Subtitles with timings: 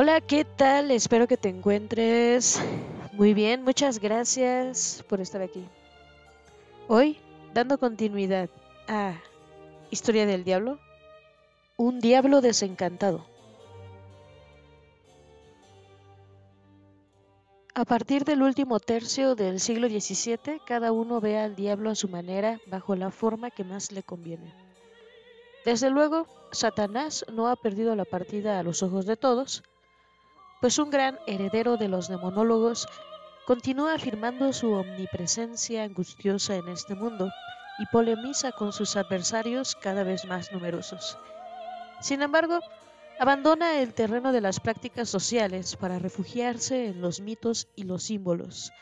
[0.00, 0.92] Hola, ¿qué tal?
[0.92, 2.62] Espero que te encuentres
[3.14, 3.64] muy bien.
[3.64, 5.66] Muchas gracias por estar aquí.
[6.86, 7.18] Hoy,
[7.52, 8.48] dando continuidad
[8.86, 9.14] a
[9.90, 10.78] Historia del Diablo,
[11.76, 13.26] un diablo desencantado.
[17.74, 22.08] A partir del último tercio del siglo XVII, cada uno ve al diablo a su
[22.08, 24.54] manera, bajo la forma que más le conviene.
[25.64, 29.64] Desde luego, Satanás no ha perdido la partida a los ojos de todos,
[30.60, 32.88] pues un gran heredero de los demonólogos
[33.46, 37.30] continúa afirmando su omnipresencia angustiosa en este mundo
[37.78, 41.16] y polemiza con sus adversarios cada vez más numerosos.
[42.00, 42.58] Sin embargo,
[43.20, 48.72] abandona el terreno de las prácticas sociales para refugiarse en los mitos y los símbolos,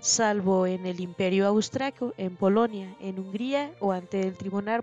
[0.00, 4.82] salvo en el Imperio Austriaco, en Polonia, en Hungría o ante el Tribunal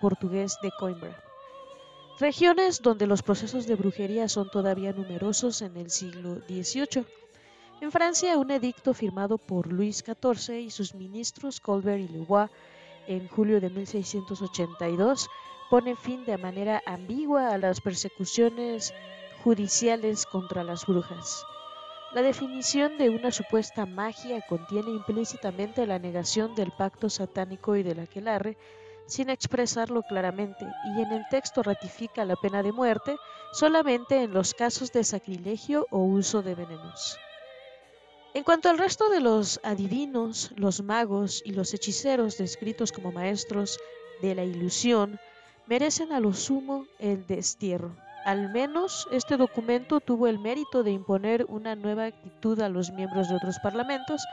[0.00, 1.31] Portugués de Coimbra
[2.18, 7.04] regiones donde los procesos de brujería son todavía numerosos en el siglo XVIII.
[7.80, 12.50] En Francia, un edicto firmado por Luis XIV y sus ministros Colbert y Louvois
[13.06, 15.28] en julio de 1682
[15.68, 18.94] pone fin de manera ambigua a las persecuciones
[19.42, 21.44] judiciales contra las brujas.
[22.14, 28.00] La definición de una supuesta magia contiene implícitamente la negación del pacto satánico y del
[28.00, 28.58] aquelarre,
[29.12, 33.16] sin expresarlo claramente, y en el texto ratifica la pena de muerte
[33.52, 37.18] solamente en los casos de sacrilegio o uso de venenos.
[38.32, 43.78] En cuanto al resto de los adivinos, los magos y los hechiceros descritos como maestros
[44.22, 45.20] de la ilusión,
[45.66, 47.94] merecen a lo sumo el destierro.
[48.24, 53.28] Al menos este documento tuvo el mérito de imponer una nueva actitud a los miembros
[53.28, 54.24] de otros parlamentos,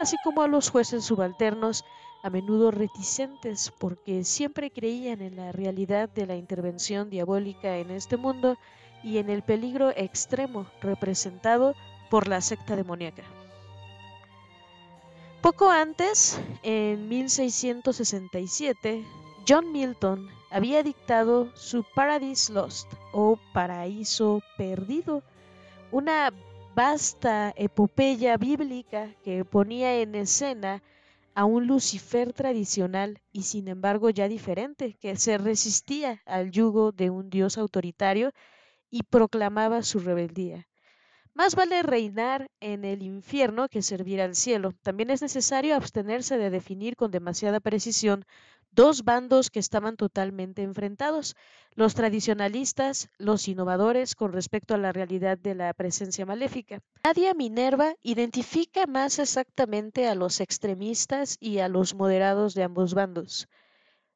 [0.00, 1.82] así como a los jueces subalternos
[2.22, 8.16] a menudo reticentes porque siempre creían en la realidad de la intervención diabólica en este
[8.16, 8.56] mundo
[9.02, 11.74] y en el peligro extremo representado
[12.10, 13.24] por la secta demoníaca.
[15.40, 19.04] Poco antes, en 1667,
[19.48, 25.24] John Milton había dictado su Paradise Lost o Paraíso Perdido,
[25.90, 26.32] una
[26.76, 30.80] vasta epopeya bíblica que ponía en escena
[31.34, 37.10] a un Lucifer tradicional y sin embargo ya diferente, que se resistía al yugo de
[37.10, 38.32] un dios autoritario
[38.90, 40.68] y proclamaba su rebeldía.
[41.34, 44.72] Más vale reinar en el infierno que servir al cielo.
[44.82, 48.26] También es necesario abstenerse de definir con demasiada precisión
[48.72, 51.36] dos bandos que estaban totalmente enfrentados,
[51.74, 56.80] los tradicionalistas, los innovadores con respecto a la realidad de la presencia maléfica.
[57.04, 63.48] Nadia Minerva identifica más exactamente a los extremistas y a los moderados de ambos bandos.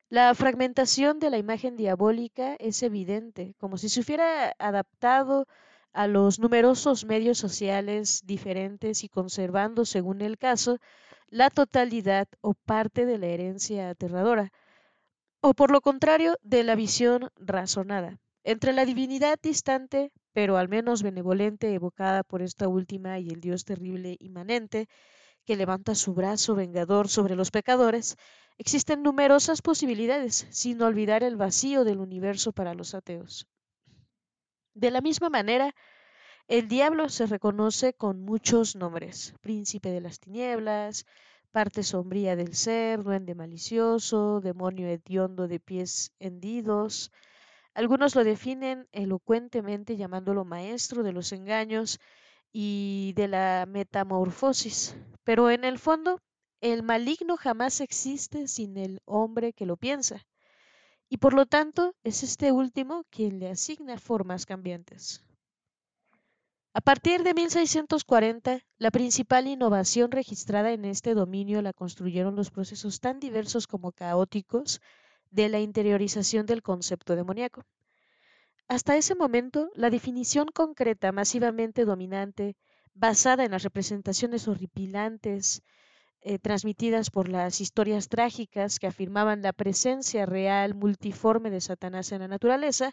[0.08, 5.46] La fragmentación de la imagen diabólica es evidente, como si se hubiera adaptado
[5.92, 10.78] a los numerosos medios sociales diferentes y conservando, según el caso,
[11.28, 14.52] la totalidad o parte de la herencia aterradora,
[15.40, 21.02] o por lo contrario, de la visión razonada, entre la divinidad distante, pero al menos
[21.02, 24.88] benevolente, evocada por esta última y el Dios terrible inmanente,
[25.44, 28.16] que levanta su brazo vengador sobre los pecadores,
[28.58, 33.46] existen numerosas posibilidades, sin olvidar el vacío del universo para los ateos.
[34.74, 35.74] De la misma manera,
[36.48, 41.04] el diablo se reconoce con muchos nombres, príncipe de las tinieblas,
[41.50, 47.10] parte sombría del ser, duende malicioso, demonio hediondo de pies hendidos.
[47.74, 51.98] Algunos lo definen elocuentemente llamándolo maestro de los engaños
[52.52, 56.20] y de la metamorfosis, pero en el fondo
[56.60, 60.24] el maligno jamás existe sin el hombre que lo piensa,
[61.08, 65.25] y por lo tanto es este último quien le asigna formas cambiantes.
[66.76, 73.00] A partir de 1640, la principal innovación registrada en este dominio la construyeron los procesos
[73.00, 74.82] tan diversos como caóticos
[75.30, 77.64] de la interiorización del concepto demoníaco.
[78.68, 82.56] Hasta ese momento, la definición concreta masivamente dominante,
[82.92, 85.62] basada en las representaciones horripilantes
[86.20, 92.20] eh, transmitidas por las historias trágicas que afirmaban la presencia real multiforme de Satanás en
[92.20, 92.92] la naturaleza,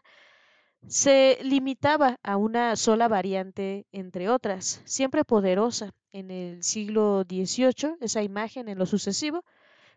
[0.88, 5.91] se limitaba a una sola variante entre otras, siempre poderosa.
[6.12, 9.44] En el siglo XVIII, esa imagen en lo sucesivo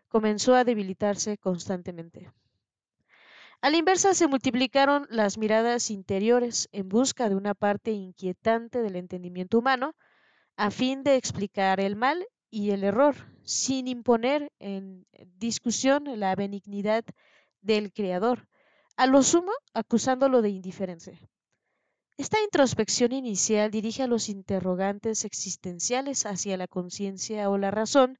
[0.07, 2.31] comenzó a debilitarse constantemente.
[3.61, 8.95] A la inversa se multiplicaron las miradas interiores en busca de una parte inquietante del
[8.95, 9.95] entendimiento humano,
[10.55, 15.05] a fin de explicar el mal y el error, sin imponer en
[15.37, 17.03] discusión la benignidad
[17.61, 18.47] del Creador,
[18.97, 21.19] a lo sumo acusándolo de indiferencia.
[22.17, 28.17] Esta introspección inicial dirige a los interrogantes existenciales hacia la conciencia o la razón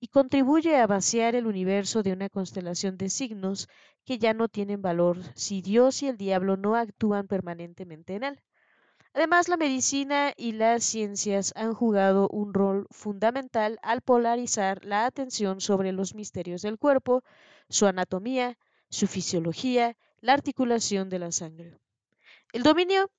[0.00, 3.68] y contribuye a vaciar el universo de una constelación de signos
[4.04, 8.40] que ya no tienen valor si Dios y el diablo no actúan permanentemente en él.
[9.14, 15.62] Además, la medicina y las ciencias han jugado un rol fundamental al polarizar la atención
[15.62, 17.24] sobre los misterios del cuerpo,
[17.70, 18.58] su anatomía,
[18.90, 21.78] su fisiología, la articulación de la sangre.
[22.52, 23.10] El dominio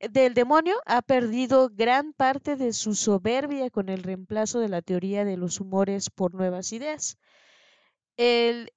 [0.00, 5.24] del demonio ha perdido gran parte de su soberbia con el reemplazo de la teoría
[5.24, 7.18] de los humores por nuevas ideas.
[8.16, 8.72] El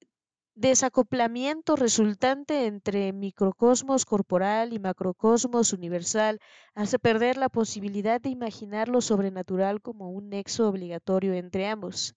[0.55, 6.39] desacoplamiento resultante entre microcosmos corporal y macrocosmos universal
[6.73, 12.15] hace perder la posibilidad de imaginar lo sobrenatural como un nexo obligatorio entre ambos.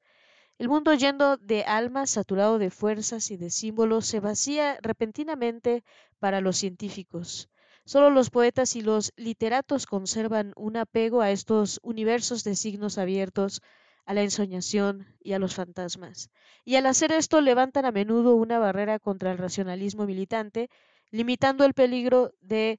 [0.63, 5.83] El mundo lleno de almas, saturado de fuerzas y de símbolos, se vacía repentinamente
[6.21, 7.51] para los científicos.
[7.85, 13.61] Solo los poetas y los literatos conservan un apego a estos universos de signos abiertos,
[14.05, 16.31] a la ensoñación y a los fantasmas.
[16.65, 20.71] Y al hacer esto levantan a menudo una barrera contra el racionalismo militante,
[21.11, 22.79] limitando el peligro de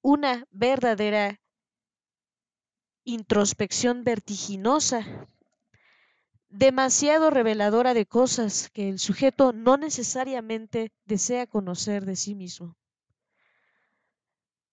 [0.00, 1.40] una verdadera
[3.02, 5.04] introspección vertiginosa,
[6.48, 12.76] demasiado reveladora de cosas que el sujeto no necesariamente desea conocer de sí mismo.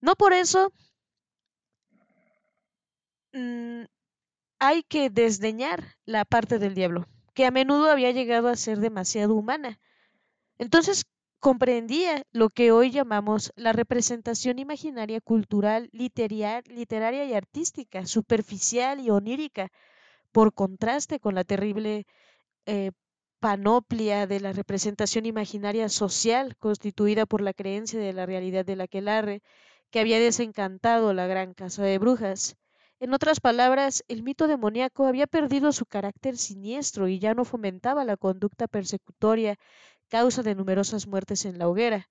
[0.01, 0.71] No por eso
[3.33, 3.83] mm,
[4.59, 9.35] hay que desdeñar la parte del diablo, que a menudo había llegado a ser demasiado
[9.35, 9.79] humana.
[10.57, 11.05] Entonces
[11.39, 19.69] comprendía lo que hoy llamamos la representación imaginaria cultural, literaria y artística, superficial y onírica,
[20.33, 22.05] por contraste con la terrible
[22.65, 22.91] eh,
[23.39, 29.41] panoplia de la representación imaginaria social constituida por la creencia de la realidad del aquelarre
[29.91, 32.57] que había desencantado la gran casa de brujas.
[32.99, 38.05] En otras palabras, el mito demoníaco había perdido su carácter siniestro y ya no fomentaba
[38.05, 39.57] la conducta persecutoria,
[40.09, 42.09] causa de numerosas muertes en la hoguera.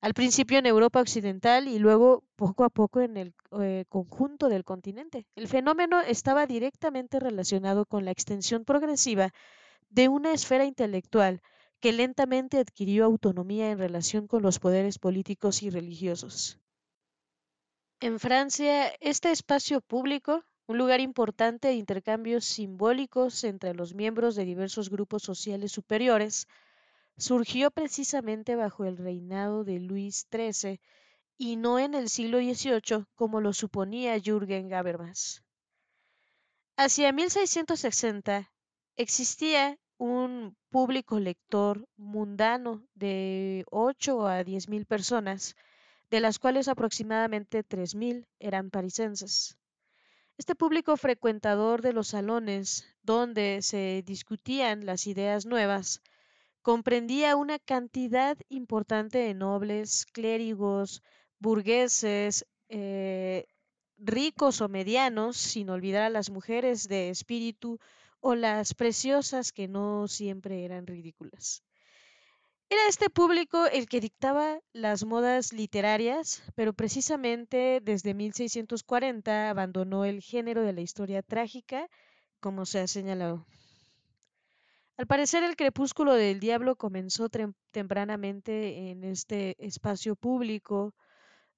[0.00, 4.64] Al principio en Europa Occidental y luego poco a poco en el eh, conjunto del
[4.64, 5.26] continente.
[5.34, 9.32] El fenómeno estaba directamente relacionado con la extensión progresiva
[9.88, 11.40] de una esfera intelectual
[11.80, 16.58] que lentamente adquirió autonomía en relación con los poderes políticos y religiosos.
[18.00, 24.44] En Francia, este espacio público, un lugar importante de intercambios simbólicos entre los miembros de
[24.44, 26.48] diversos grupos sociales superiores,
[27.16, 30.80] surgió precisamente bajo el reinado de Luis XIII
[31.36, 35.42] y no en el siglo XVIII como lo suponía Jürgen Habermas.
[36.76, 38.50] Hacia 1660
[38.96, 45.56] existía un público lector mundano de 8 a 10 mil personas
[46.10, 49.56] de las cuales aproximadamente 3.000 eran parisenses.
[50.36, 56.02] Este público frecuentador de los salones donde se discutían las ideas nuevas
[56.64, 61.02] comprendía una cantidad importante de nobles, clérigos,
[61.38, 63.44] burgueses, eh,
[63.98, 67.78] ricos o medianos, sin olvidar a las mujeres de espíritu
[68.20, 71.62] o las preciosas que no siempre eran ridículas.
[72.70, 80.22] Era este público el que dictaba las modas literarias, pero precisamente desde 1640 abandonó el
[80.22, 81.90] género de la historia trágica,
[82.40, 83.44] como se ha señalado.
[84.96, 87.28] Al parecer el crepúsculo del diablo comenzó
[87.72, 90.94] tempranamente en este espacio público,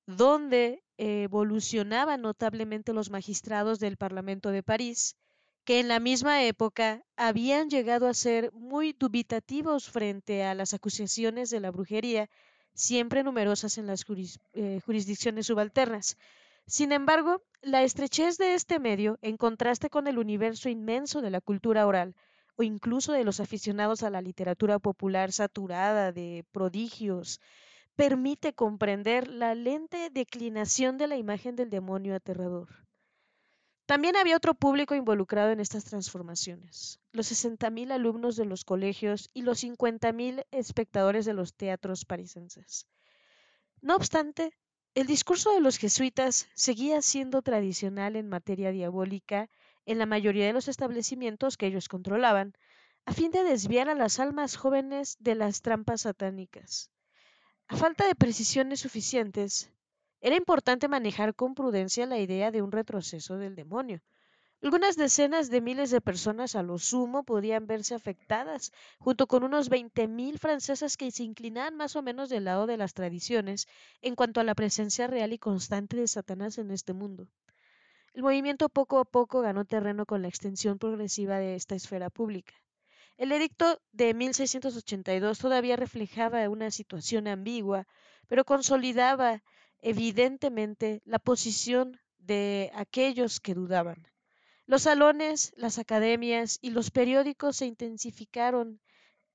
[0.06, 5.16] donde evolucionaban notablemente los magistrados del Parlamento de París,
[5.64, 11.50] que en la misma época habían llegado a ser muy dubitativos frente a las acusaciones
[11.50, 12.30] de la brujería,
[12.72, 14.06] siempre numerosas en las
[14.54, 16.16] eh, jurisdicciones subalternas.
[16.66, 21.42] Sin embargo, la estrechez de este medio, en contraste con el universo inmenso de la
[21.42, 22.14] cultura oral,
[22.56, 27.40] o incluso de los aficionados a la literatura popular saturada de prodigios,
[27.94, 32.68] permite comprender la lenta declinación de la imagen del demonio aterrador.
[33.86, 39.42] También había otro público involucrado en estas transformaciones, los 60.000 alumnos de los colegios y
[39.42, 42.88] los 50.000 espectadores de los teatros parisenses.
[43.80, 44.52] No obstante,
[44.96, 49.48] el discurso de los jesuitas seguía siendo tradicional en materia diabólica
[49.86, 52.52] en la mayoría de los establecimientos que ellos controlaban,
[53.06, 56.90] a fin de desviar a las almas jóvenes de las trampas satánicas.
[57.68, 59.72] A falta de precisiones suficientes,
[60.20, 64.02] era importante manejar con prudencia la idea de un retroceso del demonio.
[64.62, 69.70] Algunas decenas de miles de personas a lo sumo podrían verse afectadas, junto con unos
[69.70, 73.68] 20.000 francesas que se inclinan más o menos del lado de las tradiciones
[74.00, 77.28] en cuanto a la presencia real y constante de Satanás en este mundo.
[78.16, 82.54] El movimiento poco a poco ganó terreno con la extensión progresiva de esta esfera pública.
[83.18, 87.86] El edicto de 1682 todavía reflejaba una situación ambigua,
[88.26, 89.42] pero consolidaba
[89.82, 94.08] evidentemente la posición de aquellos que dudaban.
[94.64, 98.80] Los salones, las academias y los periódicos se intensificaron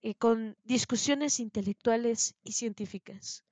[0.02, 3.44] eh, con discusiones intelectuales y científicas.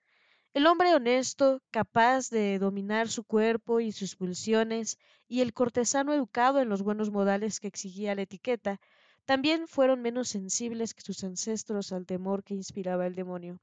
[0.51, 6.59] El hombre honesto, capaz de dominar su cuerpo y sus pulsiones, y el cortesano educado
[6.59, 8.81] en los buenos modales que exigía la etiqueta,
[9.25, 13.59] también fueron menos sensibles que sus ancestros al temor que inspiraba el demonio.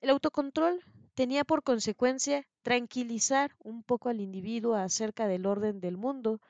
[0.00, 0.80] El autocontrol
[1.14, 6.40] tenía por consecuencia tranquilizar un poco al individuo acerca del orden del mundo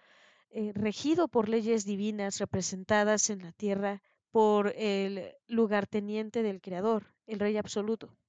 [0.50, 7.40] eh, regido por leyes divinas representadas en la tierra por el lugarteniente del Creador, el
[7.40, 8.20] Rey Absoluto.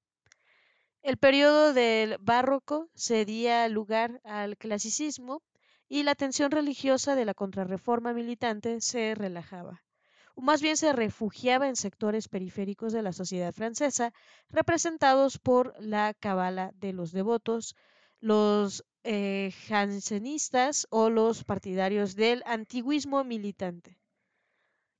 [1.04, 5.42] El periodo del barroco cedía lugar al clasicismo
[5.90, 9.84] y la tensión religiosa de la contrarreforma militante se relajaba,
[10.36, 14.14] o más bien se refugiaba en sectores periféricos de la sociedad francesa,
[14.50, 17.76] representados por la cabala de los devotos,
[18.20, 23.98] los eh, jansenistas o los partidarios del antiguismo militante.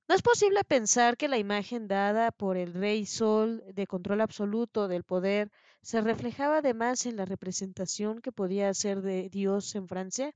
[0.08, 4.88] No es posible pensar que la imagen dada por el rey Sol de control absoluto
[4.88, 10.34] del poder se reflejaba además en la representación que podía hacer de Dios en Francia.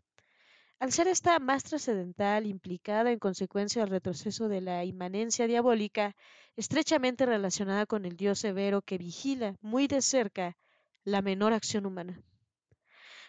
[0.78, 6.14] Al ser esta más trascendental, implicada en consecuencia del retroceso de la inmanencia diabólica,
[6.56, 10.56] estrechamente relacionada con el Dios severo que vigila muy de cerca
[11.04, 12.20] la menor acción humana.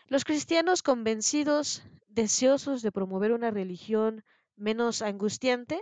[0.07, 4.23] Los cristianos convencidos, deseosos de promover una religión
[4.55, 5.81] menos angustiante,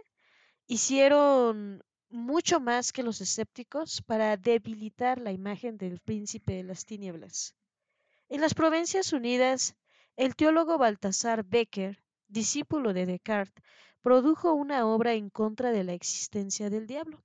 [0.67, 7.55] hicieron mucho más que los escépticos para debilitar la imagen del príncipe de las tinieblas.
[8.29, 9.75] En las Provincias Unidas,
[10.15, 13.63] el teólogo Baltasar Becker, discípulo de Descartes,
[14.01, 17.24] produjo una obra en contra de la existencia del diablo.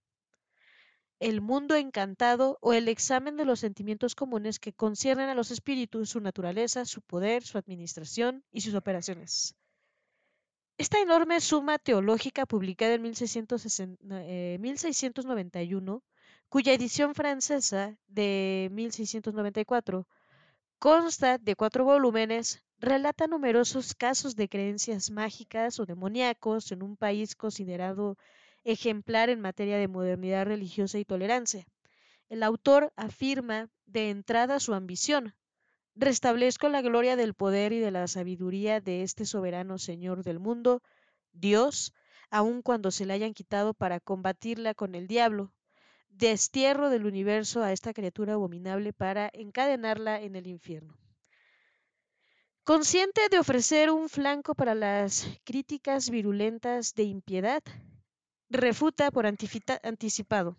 [1.19, 6.11] El mundo encantado o el examen de los sentimientos comunes que conciernen a los espíritus,
[6.11, 9.55] su naturaleza, su poder, su administración y sus operaciones.
[10.81, 16.01] Esta enorme suma teológica publicada en 1691, eh,
[16.49, 20.09] cuya edición francesa de 1694
[20.79, 27.37] consta de cuatro volúmenes, relata numerosos casos de creencias mágicas o demoníacos en un país
[27.37, 28.17] considerado
[28.65, 31.67] ejemplar en materia de modernidad religiosa y tolerancia.
[32.31, 35.35] El autor afirma de entrada su ambición.
[35.95, 40.83] Restablezco la gloria del poder y de la sabiduría de este soberano Señor del mundo,
[41.33, 41.93] Dios,
[42.31, 45.53] aun cuando se le hayan quitado para combatirla con el diablo.
[46.09, 50.97] Destierro del universo a esta criatura abominable para encadenarla en el infierno.
[52.65, 57.63] Consciente de ofrecer un flanco para las críticas virulentas de impiedad,
[58.49, 60.57] refuta por anticipado.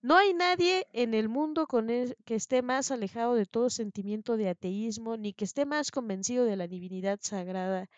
[0.00, 1.88] No hay nadie en el mundo con
[2.24, 6.56] que esté más alejado de todo sentimiento de ateísmo, ni que esté más convencido de
[6.56, 7.88] la divinidad sagrada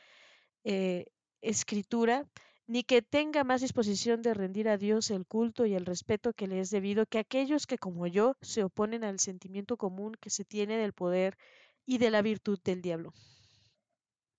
[0.64, 1.06] eh,
[1.42, 2.26] escritura,
[2.66, 6.46] ni que tenga más disposición de rendir a Dios el culto y el respeto que
[6.46, 10.44] le es debido que aquellos que como yo se oponen al sentimiento común que se
[10.44, 11.36] tiene del poder
[11.84, 13.12] y de la virtud del diablo.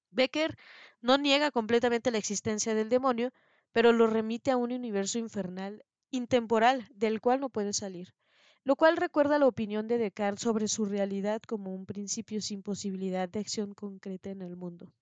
[0.10, 0.58] Becker
[1.02, 3.32] no niega completamente la existencia del demonio,
[3.72, 8.14] pero lo remite a un universo infernal, intemporal, del cual no puede salir,
[8.64, 13.28] lo cual recuerda la opinión de Descartes sobre su realidad como un principio sin posibilidad
[13.28, 14.94] de acción concreta en el mundo.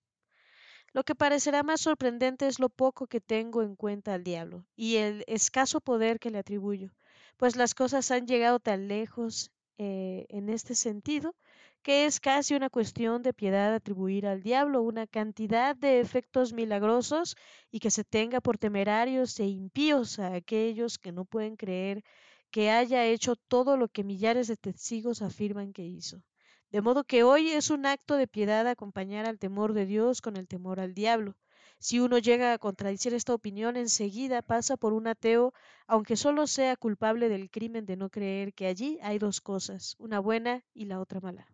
[0.92, 4.96] Lo que parecerá más sorprendente es lo poco que tengo en cuenta al diablo y
[4.96, 6.90] el escaso poder que le atribuyo,
[7.36, 11.34] pues las cosas han llegado tan lejos eh, en este sentido
[11.82, 17.36] que es casi una cuestión de piedad atribuir al diablo una cantidad de efectos milagrosos
[17.70, 22.02] y que se tenga por temerarios e impíos a aquellos que no pueden creer
[22.50, 26.22] que haya hecho todo lo que millares de testigos afirman que hizo.
[26.70, 30.36] De modo que hoy es un acto de piedad acompañar al temor de Dios con
[30.36, 31.36] el temor al diablo.
[31.78, 35.54] Si uno llega a contradecir esta opinión, enseguida pasa por un ateo,
[35.86, 40.20] aunque solo sea culpable del crimen de no creer que allí hay dos cosas, una
[40.20, 41.46] buena y la otra mala.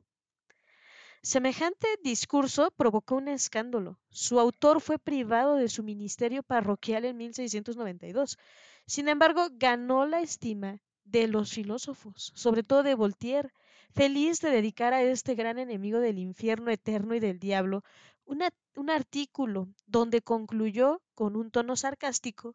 [1.27, 3.99] Semejante discurso provocó un escándalo.
[4.11, 8.39] Su autor fue privado de su ministerio parroquial en 1692.
[8.87, 13.51] Sin embargo, ganó la estima de los filósofos, sobre todo de Voltaire,
[13.93, 17.83] feliz de dedicar a este gran enemigo del infierno eterno y del diablo
[18.25, 22.55] un artículo donde concluyó con un tono sarcástico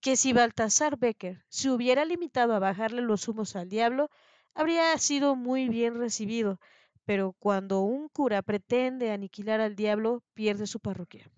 [0.00, 4.08] que si Baltasar Becker se hubiera limitado a bajarle los humos al diablo,
[4.54, 6.58] habría sido muy bien recibido,
[7.06, 11.30] pero cuando un cura pretende aniquilar al diablo, pierde su parroquia.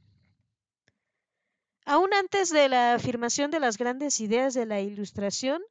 [1.84, 5.62] Aún antes de la afirmación de las grandes ideas de la Ilustración,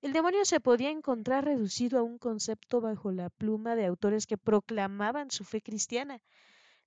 [0.00, 4.36] el demonio se podía encontrar reducido a un concepto bajo la pluma de autores que
[4.36, 6.20] proclamaban su fe cristiana.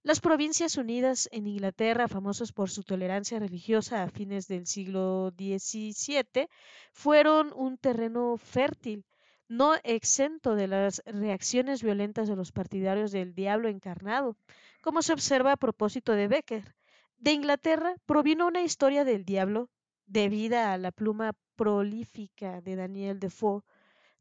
[0.03, 6.47] Las Provincias Unidas en Inglaterra, famosas por su tolerancia religiosa a fines del siglo XVII,
[6.93, 9.05] fueron un terreno fértil,
[9.47, 14.37] no exento de las reacciones violentas de los partidarios del diablo encarnado,
[14.81, 16.75] como se observa a propósito de Becker.
[17.17, 19.69] De Inglaterra provino una historia del diablo
[20.07, 23.61] debida a la pluma prolífica de Daniel Defoe,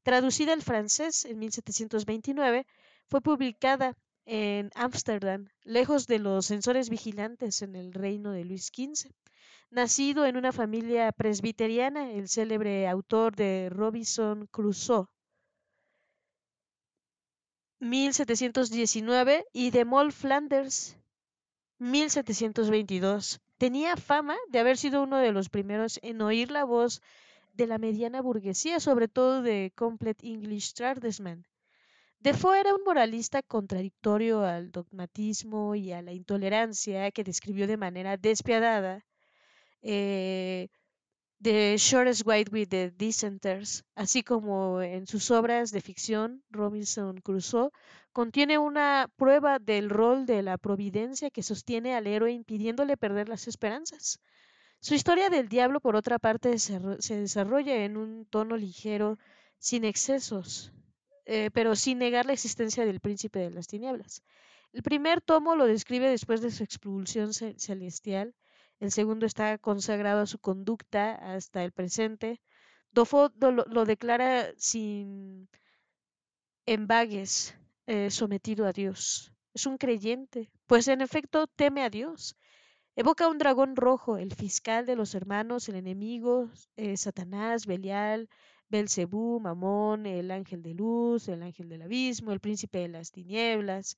[0.02, 2.66] traducida al francés en 1729,
[3.08, 9.10] fue publicada en Ámsterdam, lejos de los censores vigilantes en el reino de Luis XV.
[9.70, 15.06] Nacido en una familia presbiteriana, el célebre autor de Robinson Crusoe,
[17.80, 20.96] 1719, y de Moll Flanders,
[21.78, 23.40] 1722.
[23.58, 27.02] Tenía fama de haber sido uno de los primeros en oír la voz
[27.52, 31.46] de la mediana burguesía, sobre todo de Complete English Tradesman.
[32.18, 38.16] Defoe era un moralista contradictorio al dogmatismo y a la intolerancia que describió de manera
[38.16, 39.04] despiadada
[39.82, 40.68] eh,
[41.44, 47.70] The Shortest White with the Dissenters, así como en sus obras de ficción, Robinson Crusoe
[48.14, 53.46] contiene una prueba del rol de la providencia que sostiene al héroe impidiéndole perder las
[53.46, 54.20] esperanzas.
[54.80, 59.18] Su historia del diablo, por otra parte, se, desarrolla en un tono ligero,
[59.58, 60.72] sin excesos,
[61.26, 64.22] eh, pero sin negar la existencia del príncipe de las tinieblas.
[64.72, 68.34] El primer tomo lo describe después de su expulsión celestial,
[68.84, 72.42] el segundo está consagrado a su conducta hasta el presente.
[72.92, 75.48] Dofo lo, declara sin
[76.66, 79.32] embagues, eh, sometido a Dios.
[79.54, 82.36] Es un creyente, pues en efecto teme a Dios.
[82.94, 88.28] Evoca un dragón rojo, el fiscal de los hermanos, el enemigo, eh, Satanás, Belial,
[88.68, 93.96] Belcebú, Mamón, el ángel de luz, el ángel del abismo, el príncipe de las tinieblas,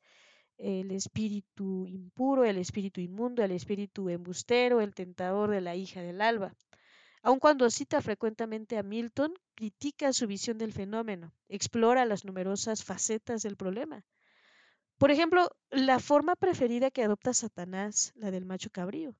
[0.58, 6.20] el espíritu impuro, el espíritu inmundo, el espíritu embustero, el tentador de la hija del
[6.20, 6.54] alba.
[7.22, 13.42] Aun cuando cita frecuentemente a Milton, critica su visión del fenómeno, explora las numerosas facetas
[13.42, 14.04] del problema.
[14.98, 19.14] Por ejemplo, la forma preferida que adopta Satanás, la del macho cabrío.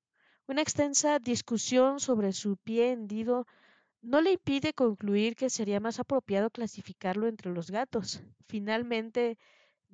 [0.46, 3.46] Una extensa discusión sobre su pie hendido
[4.01, 8.22] no le impide concluir que sería más apropiado clasificarlo entre los gatos.
[8.46, 9.37] Finalmente,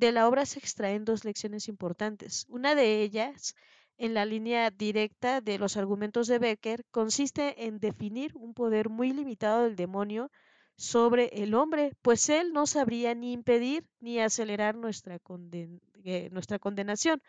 [0.03, 2.45] de la obra se extraen dos lecciones importantes.
[2.49, 3.55] Una de ellas,
[3.99, 9.13] en la línea directa de los argumentos de Becker, consiste en definir un poder muy
[9.13, 10.33] limitado del demonio
[10.75, 15.21] sobre el hombre, pues él no sabría ni impedir ni acelerar nuestra,
[16.03, 17.23] eh, nuestra condenación.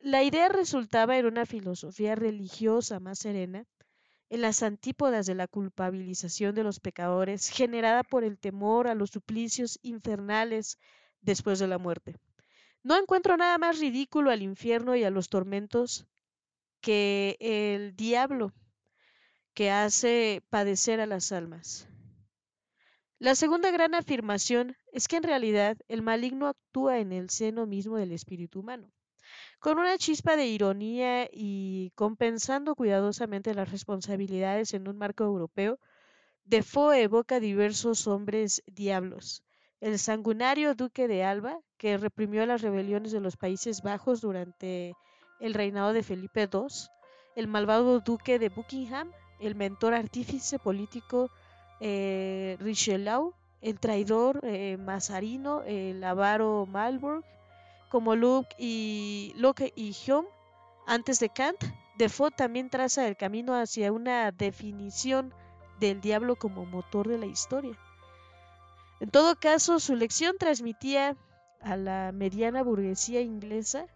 [0.00, 3.64] La idea resultaba en una filosofía religiosa más serena,
[4.28, 9.10] en las antípodas de la culpabilización de los pecadores, generada por el temor a los
[9.10, 10.80] suplicios infernales
[11.22, 12.16] después de la muerte.
[12.82, 16.06] No encuentro nada más ridículo al infierno y a los tormentos
[16.80, 18.52] que el diablo
[19.54, 21.88] que hace padecer a las almas.
[23.18, 27.96] La segunda gran afirmación es que en realidad el maligno actúa en el seno mismo
[27.96, 28.90] del espíritu humano.
[29.60, 35.78] Con una chispa de ironía y compensando cuidadosamente las responsabilidades en un marco europeo,
[36.44, 39.44] Defoe evoca diversos hombres diablos,
[39.82, 44.94] el sanguinario duque de Alba, que reprimió las rebeliones de los Países Bajos durante
[45.40, 46.68] el reinado de Felipe II,
[47.34, 51.30] el malvado duque de Buckingham, el mentor artífice político
[51.80, 57.24] eh, Richelieu, el traidor eh, Mazarino, el avaro Marlborough,
[57.88, 60.28] como Luke y Locke y Hume,
[60.86, 61.58] antes de Kant,
[61.98, 65.34] Defoe también traza el camino hacia una definición
[65.80, 67.76] del diablo como motor de la historia.
[69.02, 71.16] En todo caso, su lección transmitía
[71.60, 73.86] a la mediana burguesía inglesa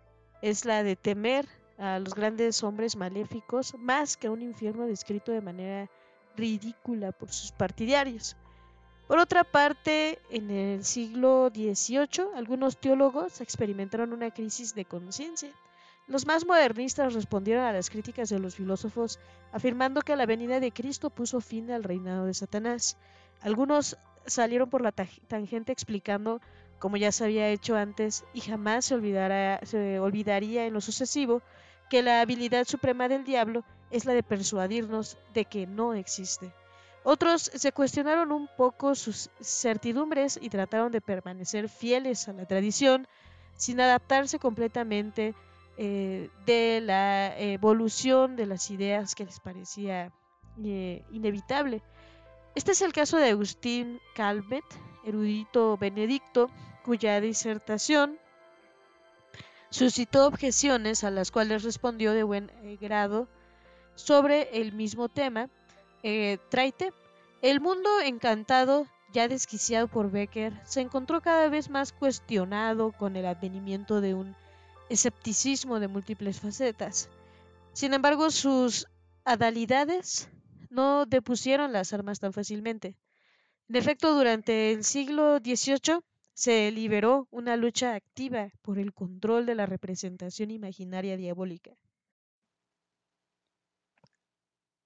[0.42, 1.46] es la de temer
[1.78, 5.88] a los grandes hombres maléficos más que a un infierno descrito de manera
[6.36, 8.36] ridícula por sus partidarios.
[9.06, 15.52] Por otra parte, en el siglo XVIII, algunos teólogos experimentaron una crisis de conciencia.
[16.08, 19.20] Los más modernistas respondieron a las críticas de los filósofos
[19.52, 22.98] afirmando que la venida de Cristo puso fin al reinado de Satanás.
[23.40, 26.40] Algunos salieron por la tangente explicando
[26.78, 28.96] como ya se había hecho antes, y jamás se,
[29.62, 31.42] se olvidaría en lo sucesivo
[31.88, 36.52] que la habilidad suprema del diablo es la de persuadirnos de que no existe.
[37.04, 43.06] Otros se cuestionaron un poco sus certidumbres y trataron de permanecer fieles a la tradición
[43.54, 45.34] sin adaptarse completamente
[45.78, 50.12] eh, de la evolución de las ideas que les parecía
[50.64, 51.80] eh, inevitable.
[52.56, 54.64] Este es el caso de Agustín Calmet,
[55.04, 56.50] erudito benedicto,
[56.86, 58.18] cuya disertación
[59.68, 63.28] suscitó objeciones a las cuales respondió de buen eh, grado
[63.94, 65.50] sobre el mismo tema.
[66.02, 66.94] Eh, Traite,
[67.42, 73.26] el mundo encantado, ya desquiciado por Becker, se encontró cada vez más cuestionado con el
[73.26, 74.34] advenimiento de un
[74.88, 77.10] escepticismo de múltiples facetas.
[77.74, 78.86] Sin embargo, sus
[79.26, 80.30] adalidades
[80.76, 82.94] no depusieron las armas tan fácilmente.
[83.68, 86.00] En efecto, durante el siglo XVIII
[86.34, 91.72] se liberó una lucha activa por el control de la representación imaginaria diabólica.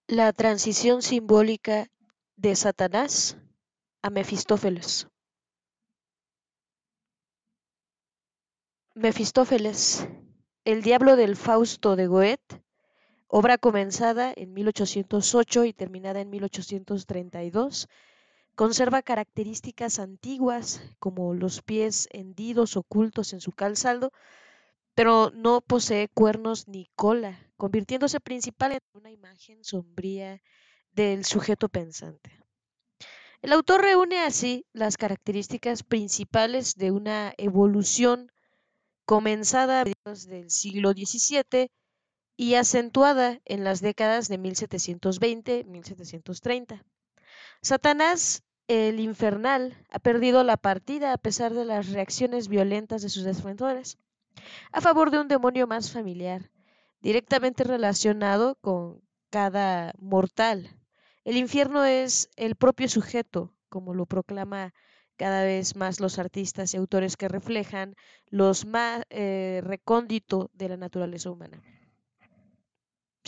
[0.07, 1.89] La transición simbólica
[2.37, 3.37] de Satanás
[4.03, 5.09] a Mefistófeles.
[8.95, 10.07] Mefistófeles,
[10.65, 12.63] el diablo del Fausto de Goethe,
[13.33, 17.89] obra comenzada en 1808 y terminada en 1832,
[18.57, 24.11] conserva características antiguas como los pies hendidos ocultos en su calzado,
[24.97, 30.43] pero no posee cuernos ni cola, convirtiéndose principalmente en una imagen sombría
[30.91, 32.33] del sujeto pensante.
[33.43, 38.33] El autor reúne así las características principales de una evolución
[39.07, 41.71] comenzada a mediados del siglo XVII
[42.41, 46.83] y acentuada en las décadas de 1720-1730.
[47.61, 53.25] Satanás, el infernal, ha perdido la partida a pesar de las reacciones violentas de sus
[53.25, 53.99] defensores,
[54.73, 56.51] a favor de un demonio más familiar,
[57.03, 60.71] directamente relacionado con cada mortal.
[61.25, 64.73] El infierno es el propio sujeto, como lo proclama
[65.19, 67.97] cada vez más los artistas y autores que reflejan
[68.29, 71.61] los más eh, recóndito de la naturaleza humana.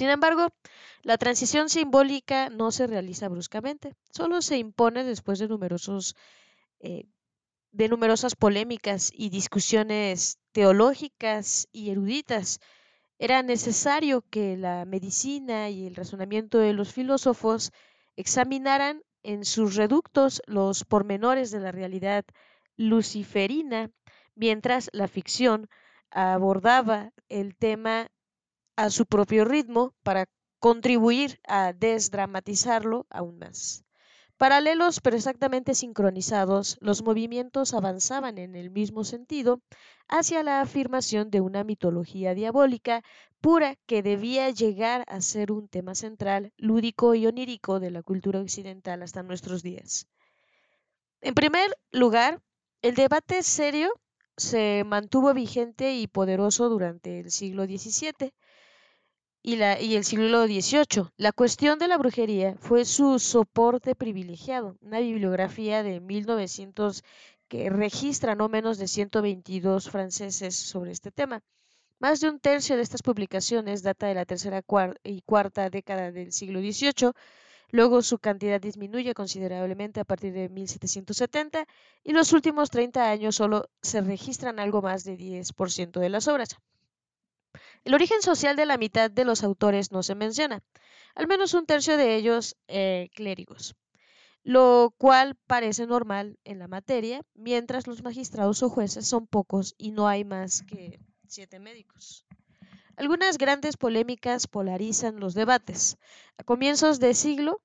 [0.03, 0.49] Sin embargo,
[1.05, 5.47] la transición simbólica no se realiza bruscamente, solo se impone después de,
[6.81, 7.05] eh,
[7.71, 12.59] de numerosas polémicas y discusiones teológicas y eruditas.
[13.21, 17.71] Era necesario que la medicina y el razonamiento de los filósofos
[18.17, 22.25] examinaran en sus reductos los pormenores de la realidad
[22.77, 23.93] luciferina,
[24.35, 25.69] mientras la ficción
[26.11, 28.11] abordaba el tema
[28.83, 30.27] a su propio ritmo para
[30.59, 33.85] contribuir a desdramatizarlo aún más.
[34.37, 39.61] Paralelos pero exactamente sincronizados, los movimientos avanzaban en el mismo sentido
[40.09, 43.05] hacia la afirmación de una mitología diabólica
[43.41, 48.41] pura que debía llegar a ser un tema central, lúdico y onírico de la cultura
[48.41, 50.09] occidental hasta nuestros días.
[51.21, 52.43] En primer lugar,
[52.83, 53.93] el debate serio
[54.37, 58.33] se mantuvo vigente y poderoso durante el siglo XVII,
[59.43, 61.11] y, la, y el siglo XVIII.
[61.17, 64.77] La cuestión de la brujería fue su soporte privilegiado.
[64.81, 67.03] Una bibliografía de 1900
[67.49, 71.43] que registra no menos de 122 franceses sobre este tema.
[71.99, 74.63] Más de un tercio de estas publicaciones data de la tercera
[75.05, 77.13] y cuarta década del siglo XVIII.
[77.71, 81.67] Luego su cantidad disminuye considerablemente a partir de 1770
[82.05, 86.59] y los últimos 30 años solo se registran algo más de 10% de las obras.
[87.85, 90.63] El origen social de la mitad de los autores no se menciona,
[91.15, 93.75] al menos un tercio de ellos eh, clérigos,
[94.45, 99.91] lo cual parece normal en la materia, mientras los magistrados o jueces son pocos y
[99.91, 102.25] no hay más que siete médicos.
[102.97, 105.97] Algunas grandes polémicas polarizan los debates.
[106.37, 107.63] A comienzos de siglo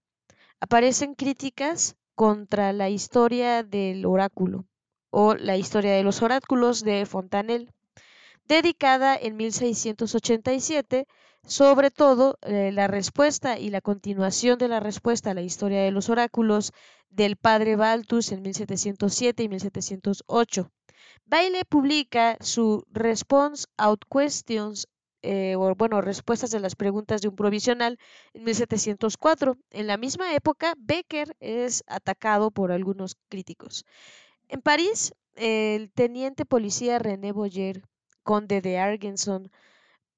[0.60, 4.66] aparecen críticas contra la historia del oráculo
[5.10, 7.72] o la historia de los oráculos de Fontanel,
[8.48, 11.06] dedicada en 1687,
[11.46, 15.92] sobre todo eh, la respuesta y la continuación de la respuesta a la historia de
[15.92, 16.74] los oráculos
[17.10, 20.72] del padre Baltus en 1707 y 1708.
[21.26, 24.88] Baile publica su Response Out Questions,
[25.22, 27.98] eh, o bueno, respuestas de las preguntas de un provisional
[28.34, 29.58] en 1704.
[29.72, 33.86] En la misma época, Becker es atacado por algunos críticos.
[34.48, 37.84] En París, el teniente policía René Boyer
[38.28, 39.50] conde de Argenson,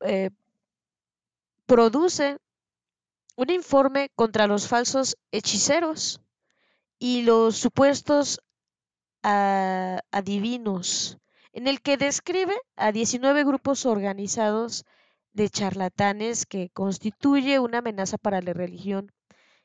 [0.02, 0.32] eh,
[1.68, 2.40] produce
[3.36, 6.20] un informe contra los falsos hechiceros
[6.98, 8.42] y los supuestos
[9.22, 11.20] a, divinos,
[11.54, 14.86] en el que describe a 19 grupos organizados
[15.34, 19.12] de charlatanes que constituye una amenaza para la religión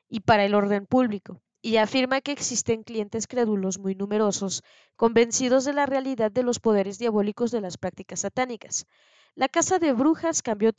[0.06, 4.62] y para el orden público, y afirma que existen clientes crédulos muy numerosos,
[4.96, 8.86] convencidos de la realidad de los poderes diabólicos de las prácticas satánicas.
[9.34, 10.72] La casa de brujas cambió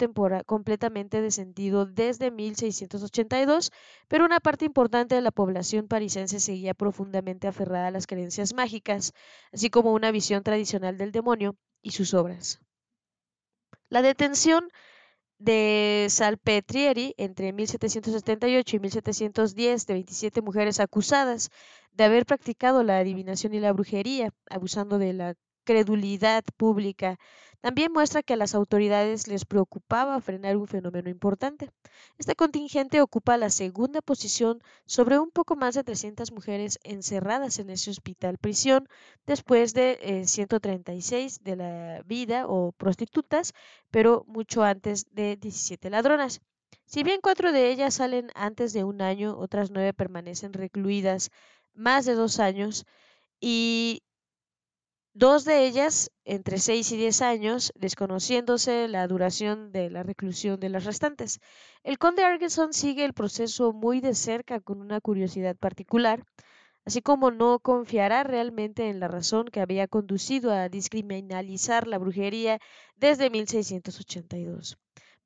[0.46, 3.72] completamente de sentido desde 1682,
[4.08, 9.14] pero una parte importante de la población parisense seguía profundamente aferrada a las creencias mágicas,
[9.52, 12.60] así como una visión tradicional del demonio y sus obras.
[13.90, 14.70] La detención
[15.38, 21.50] de Salpetrieri entre 1778 y 1710 de 27 mujeres acusadas
[21.94, 27.18] de haber practicado la adivinación y la brujería, abusando de la credulidad pública
[27.66, 31.72] también muestra que a las autoridades les preocupaba frenar un fenómeno importante.
[32.20, 37.72] Este contingente ocupa la segunda posición sobre un poco más de 300 mujeres encerradas en
[37.72, 38.88] ese hospital prisión
[39.26, 43.54] después de 136 eh, de la vida o prostitutas,
[43.90, 46.42] pero mucho antes de 17 ladronas.
[46.86, 51.32] Si bien cuatro de ellas salen antes de un año, otras nueve permanecen recluidas
[51.74, 52.86] más de dos años
[53.40, 54.04] y
[55.18, 60.68] Dos de ellas entre 6 y 10 años, desconociéndose la duración de la reclusión de
[60.68, 61.40] las restantes.
[61.84, 66.26] El conde Argeson sigue el proceso muy de cerca con una curiosidad particular,
[66.84, 72.60] así como no confiará realmente en la razón que había conducido a discriminalizar la brujería
[72.98, 74.78] desde 1682.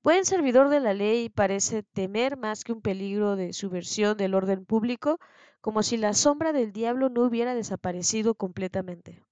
[0.03, 4.65] Buen servidor de la ley parece temer más que un peligro de subversión del orden
[4.65, 5.17] público,
[5.61, 9.23] como si la sombra del diablo no hubiera desaparecido completamente.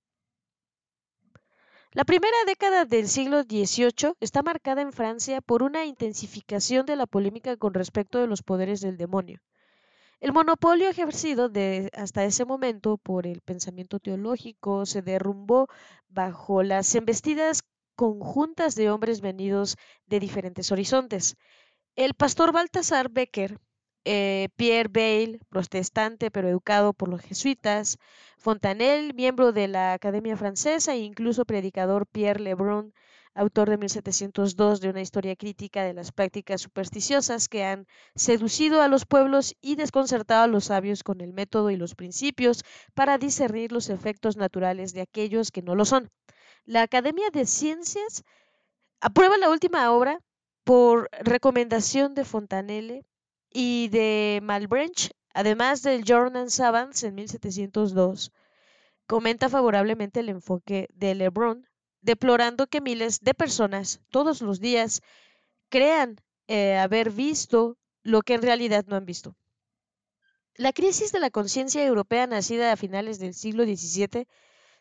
[1.97, 7.07] La primera década del siglo XVIII está marcada en Francia por una intensificación de la
[7.07, 9.39] polémica con respecto de los poderes del demonio.
[10.19, 11.51] El monopolio ejercido
[11.93, 15.69] hasta ese momento por el pensamiento teológico se derrumbó
[16.07, 17.63] bajo las embestidas
[17.95, 21.35] conjuntas de hombres venidos de diferentes horizontes.
[21.95, 23.57] El pastor Baltasar Becker
[24.09, 27.97] eh, Pierre Bayle, protestante pero educado por los jesuitas,
[28.37, 32.93] Fontanel, miembro de la Academia Francesa e incluso predicador Pierre Lebrun,
[33.33, 38.87] autor de 1702 de una historia crítica de las prácticas supersticiosas que han seducido a
[38.87, 43.73] los pueblos y desconcertado a los sabios con el método y los principios para discernir
[43.73, 46.09] los efectos naturales de aquellos que no lo son.
[46.63, 48.23] La Academia de Ciencias
[49.01, 50.21] aprueba la última obra
[50.63, 53.05] por recomendación de Fontanelle
[53.51, 58.31] y de Malbranche, además del Journal Savants en 1702.
[59.05, 61.67] Comenta favorablemente el enfoque de Lebrun,
[62.01, 65.01] deplorando que miles de personas todos los días
[65.69, 69.35] crean eh, haber visto lo que en realidad no han visto.
[70.55, 74.27] La crisis de la conciencia europea nacida a finales del siglo XVII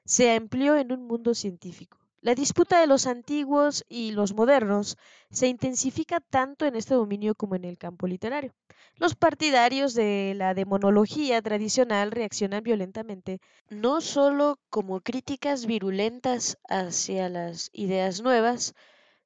[0.05, 1.99] se amplió en un mundo científico.
[2.27, 4.99] La disputa de los antiguos y los modernos
[5.31, 8.53] se intensifica tanto en este dominio como en el campo literario.
[8.97, 17.71] Los partidarios de la demonología tradicional reaccionan violentamente no solo como críticas virulentas hacia las
[17.73, 18.75] ideas nuevas,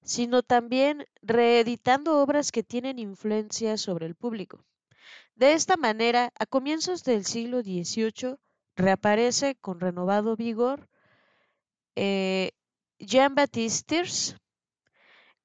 [0.03, 4.63] sino también reeditando obras que tienen influencia sobre el público.
[5.37, 8.37] De esta manera, a comienzos del siglo XVIII,
[8.77, 10.87] reaparece con renovado vigor
[11.97, 12.53] eh,
[13.01, 14.05] Jean-Baptiste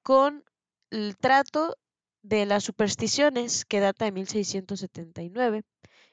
[0.02, 0.44] con
[0.90, 1.78] el trato
[2.22, 5.62] de las supersticiones que data de 1679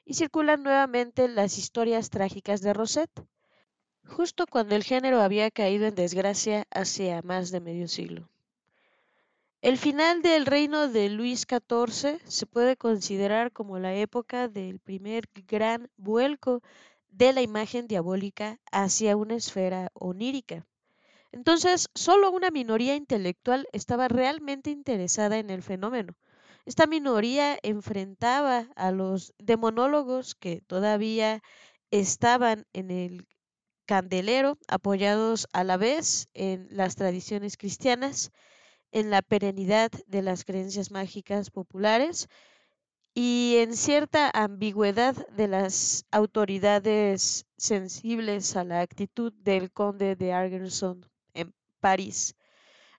[0.06, 3.26] y circulan nuevamente las historias trágicas de Rosette,
[4.06, 8.30] justo cuando el género había caído en desgracia hace más de medio siglo.
[9.60, 15.28] El final del reino de Luis XIV se puede considerar como la época del primer
[15.46, 16.62] gran vuelco
[17.10, 20.66] de la imagen diabólica hacia una esfera onírica.
[21.34, 26.14] Entonces, solo una minoría intelectual estaba realmente interesada en el fenómeno.
[26.64, 31.42] Esta minoría enfrentaba a los demonólogos que todavía
[31.90, 33.26] estaban en el
[33.84, 38.30] candelero, apoyados a la vez en las tradiciones cristianas,
[38.92, 42.28] en la perenidad de las creencias mágicas populares
[43.12, 51.04] y en cierta ambigüedad de las autoridades sensibles a la actitud del conde de Argerson
[51.04, 51.13] en
[51.84, 52.34] París.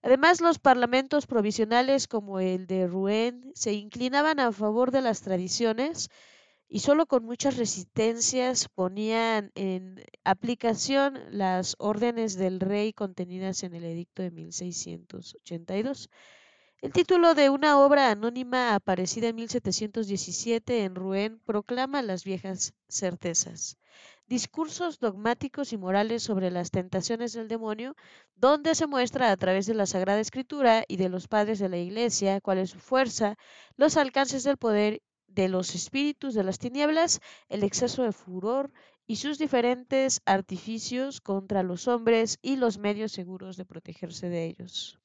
[0.04, 6.12] Además, los parlamentos provisionales como el de Rouen se inclinaban a favor de las tradiciones
[6.69, 13.86] y solo con muchas resistencias ponían en aplicación las órdenes del rey contenidas en el
[13.86, 16.12] edicto de 1682.
[16.84, 23.80] El título de una obra anónima aparecida en 1717 en Rouen proclama las viejas certezas.
[24.27, 27.95] Discursos dogmáticos y morales sobre las tentaciones del demonio,
[28.35, 31.77] donde se muestra a través de la Sagrada Escritura y de los padres de la
[31.77, 33.38] Iglesia cuál es su fuerza,
[33.77, 38.71] los alcances del poder de los espíritus de las tinieblas, el exceso de furor
[39.05, 44.99] y sus diferentes artificios contra los hombres y los medios seguros de protegerse de ellos.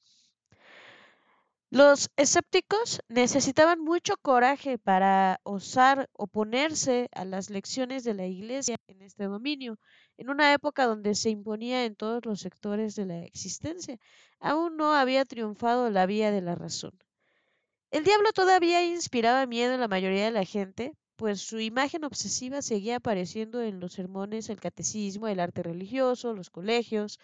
[1.73, 9.01] Los escépticos necesitaban mucho coraje para osar oponerse a las lecciones de la Iglesia en
[9.01, 9.79] este dominio,
[10.17, 13.97] en una época donde se imponía en todos los sectores de la existencia.
[14.41, 16.91] Aún no había triunfado la vía de la razón.
[17.89, 22.61] El diablo todavía inspiraba miedo en la mayoría de la gente, pues su imagen obsesiva
[22.61, 27.17] seguía apareciendo en los sermones, el catecismo, el arte religioso, los colegios,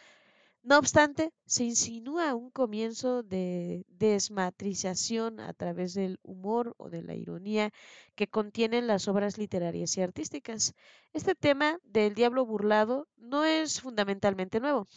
[0.68, 7.16] no obstante, se insinúa un comienzo de desmatrización a través del humor o de la
[7.16, 7.72] ironía
[8.16, 10.74] que contienen las obras literarias y artísticas.
[11.14, 14.88] Este tema del diablo burlado no es fundamentalmente nuevo,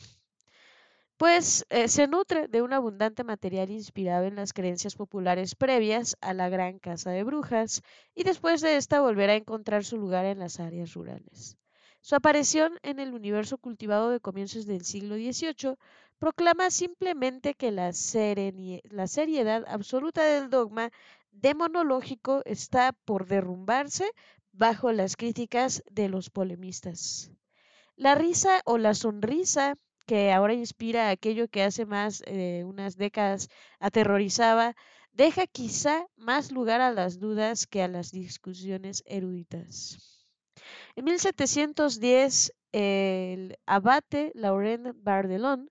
[1.17, 6.35] pues eh, se nutre de un abundante material inspirado en las creencias populares previas a
[6.35, 7.83] la gran casa de brujas
[8.17, 11.57] y después de esta volverá a encontrar su lugar en las áreas rurales.
[12.03, 15.77] Su aparición en el universo cultivado de comienzos del siglo XVIII
[16.19, 17.93] proclama simplemente que la,
[18.85, 20.91] la seriedad absoluta del dogma
[21.31, 24.11] demonológico está por derrumbarse
[24.53, 27.31] bajo las críticas de los polemistas.
[27.97, 33.49] La risa o la sonrisa que ahora inspira aquello que hace más de unas décadas
[33.79, 34.75] aterrorizaba,
[35.13, 40.20] deja quizá más lugar a las dudas que a las discusiones eruditas.
[40.97, 45.71] En 1710, el abate Laurent Bardelon,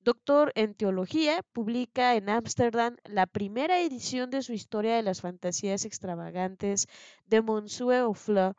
[0.00, 5.84] doctor en teología, publica en Ámsterdam la primera edición de su Historia de las Fantasías
[5.84, 6.86] Extravagantes
[7.26, 8.54] de Monsieur Aufleur,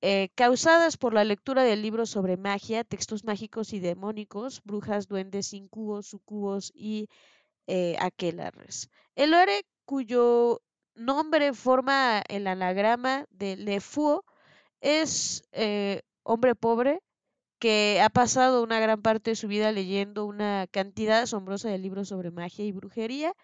[0.00, 5.52] eh, causadas por la lectura del libro sobre magia, textos mágicos y demónicos, brujas, duendes,
[5.52, 7.08] incubos, sucubos y
[7.66, 8.90] eh, aquelarres.
[9.16, 10.62] El lore cuyo
[10.94, 14.22] nombre forma el anagrama de Le Fou
[14.80, 17.00] es eh, hombre pobre
[17.58, 22.08] que ha pasado una gran parte de su vida leyendo una cantidad asombrosa de libros
[22.08, 23.34] sobre magia y brujería,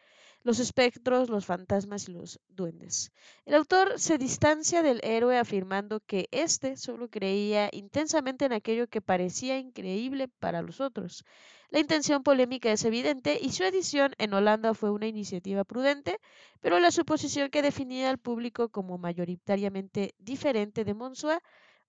[0.44, 3.10] los espectros, los fantasmas y los duendes.
[3.46, 9.00] El autor se distancia del héroe afirmando que éste solo creía intensamente en aquello que
[9.00, 11.24] parecía increíble para los otros.
[11.70, 16.20] La intención polémica es evidente y su edición en Holanda fue una iniciativa prudente,
[16.60, 21.40] pero la suposición que definía al público como mayoritariamente diferente de Monsois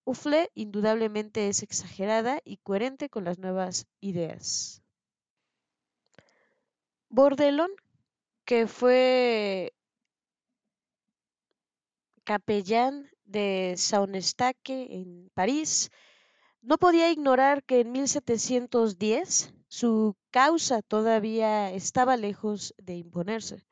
[0.06, 4.84] Ufle indudablemente es exagerada y coherente con las nuevas ideas.
[7.10, 7.72] Bordelon
[8.46, 9.74] que fue
[12.24, 15.90] capellán de Saunestaque en París,
[16.62, 23.66] no podía ignorar que en 1710 su causa todavía estaba lejos de imponerse.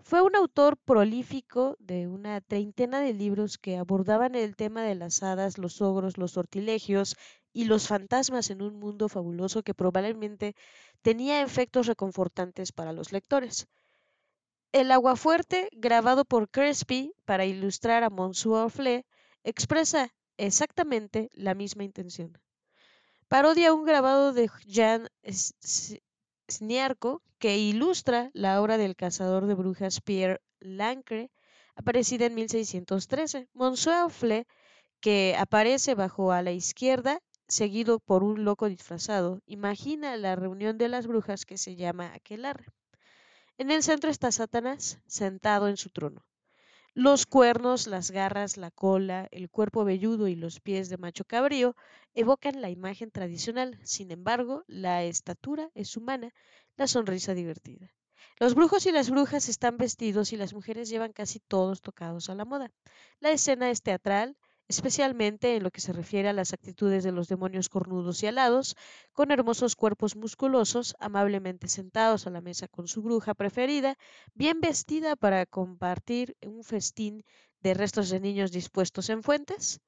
[0.00, 5.22] Fue un autor prolífico de una treintena de libros que abordaban el tema de las
[5.22, 7.16] hadas, los ogros, los sortilegios
[7.52, 10.54] y los fantasmas en un mundo fabuloso que probablemente
[11.02, 13.68] tenía efectos reconfortantes para los lectores.
[14.72, 19.04] El aguafuerte, grabado por Crespi para ilustrar a Monsieur Fle,
[19.42, 22.38] expresa exactamente la misma intención.
[23.26, 25.08] Parodia un grabado de Jan
[26.48, 31.32] Sniarko que ilustra la obra del cazador de brujas Pierre Lancre,
[31.74, 33.48] aparecida en 1613.
[33.52, 34.46] Monsieur Fle,
[35.00, 40.88] que aparece bajo a la izquierda, seguido por un loco disfrazado, imagina la reunión de
[40.88, 42.66] las brujas que se llama Aquelarre.
[43.60, 46.24] En el centro está Satanás, sentado en su trono.
[46.94, 51.76] Los cuernos, las garras, la cola, el cuerpo velludo y los pies de macho cabrío
[52.14, 53.78] evocan la imagen tradicional.
[53.84, 56.32] Sin embargo, la estatura es humana,
[56.78, 57.92] la sonrisa divertida.
[58.38, 62.34] Los brujos y las brujas están vestidos y las mujeres llevan casi todos tocados a
[62.34, 62.72] la moda.
[63.18, 64.38] La escena es teatral,
[64.74, 68.76] especialmente en lo que se refiere a las actitudes de los demonios cornudos y alados,
[69.12, 73.96] con hermosos cuerpos musculosos, amablemente sentados a la mesa con su bruja preferida,
[74.34, 77.24] bien vestida para compartir un festín
[77.64, 79.80] de restos de niños dispuestos en fuentes.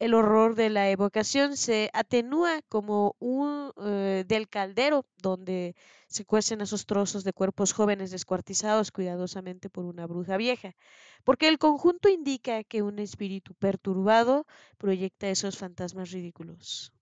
[0.00, 5.76] El horror de la evocación se atenúa como un eh, del caldero donde
[6.06, 10.74] se cuecen esos trozos de cuerpos jóvenes descuartizados cuidadosamente por una bruja vieja,
[11.22, 14.46] porque el conjunto indica que un espíritu perturbado
[14.78, 16.94] proyecta esos fantasmas ridículos.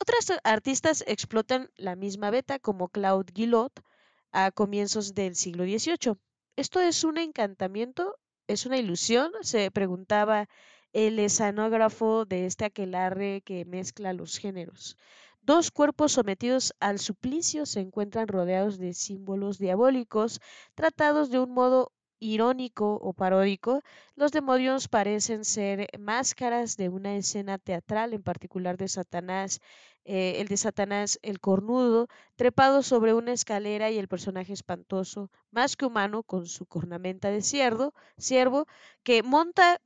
[0.00, 3.82] Otras artistas explotan la misma beta como Claude Guillot
[4.30, 6.14] a comienzos del siglo XVIII.
[6.54, 8.16] ¿Esto es un encantamiento?
[8.46, 9.32] ¿Es una ilusión?
[9.42, 10.48] se preguntaba
[10.92, 14.96] el escenógrafo de este aquelarre que mezcla los géneros.
[15.42, 20.40] Dos cuerpos sometidos al suplicio se encuentran rodeados de símbolos diabólicos,
[20.74, 23.82] tratados de un modo irónico o paródico,
[24.14, 29.60] los demonios parecen ser máscaras de una escena teatral, en particular de Satanás,
[30.04, 35.76] eh, el de Satanás el cornudo, trepado sobre una escalera y el personaje espantoso, más
[35.76, 38.66] que humano, con su cornamenta de ciervo, ciervo
[39.02, 39.80] que monta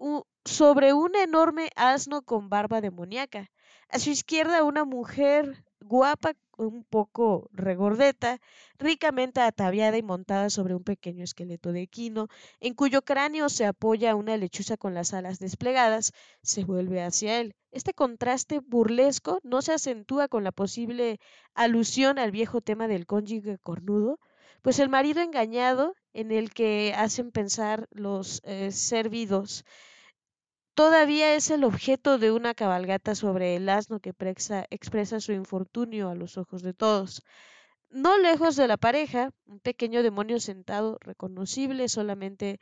[0.45, 3.51] sobre un enorme asno con barba demoníaca.
[3.89, 8.41] A su izquierda una mujer guapa, un poco regordeta,
[8.79, 12.29] ricamente ataviada y montada sobre un pequeño esqueleto de equino,
[12.61, 17.55] en cuyo cráneo se apoya una lechuza con las alas desplegadas, se vuelve hacia él.
[17.71, 21.19] Este contraste burlesco no se acentúa con la posible
[21.55, 24.21] alusión al viejo tema del cónyuge cornudo,
[24.63, 29.65] pues el marido engañado en el que hacen pensar los eh, servidos
[30.75, 34.11] todavía es el objeto de una cabalgata sobre el asno que
[34.71, 37.23] expresa, su infortunio a los ojos de todos.
[37.91, 42.59] No lejos de la pareja, un pequeño demonio sentado, reconocible solamente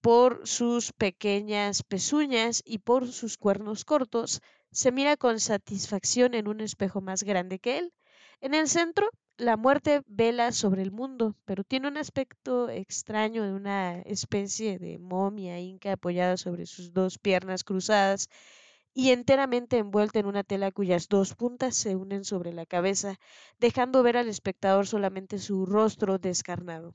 [0.00, 4.40] por sus pequeñas pezuñas y por sus cuernos cortos,
[4.70, 7.92] se mira con satisfacción en un espejo más grande que él.
[8.40, 13.52] En el centro, la muerte vela sobre el mundo, pero tiene un aspecto extraño de
[13.52, 18.28] una especie de momia inca apoyada sobre sus dos piernas cruzadas
[18.92, 23.20] y enteramente envuelta en una tela cuyas dos puntas se unen sobre la cabeza,
[23.60, 26.94] dejando ver al espectador solamente su rostro descarnado.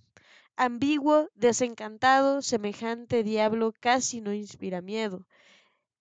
[0.58, 5.26] Ambiguo, desencantado, semejante diablo casi no inspira miedo.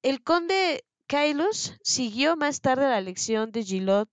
[0.03, 4.09] El conde Kailos siguió más tarde la lección de Gilot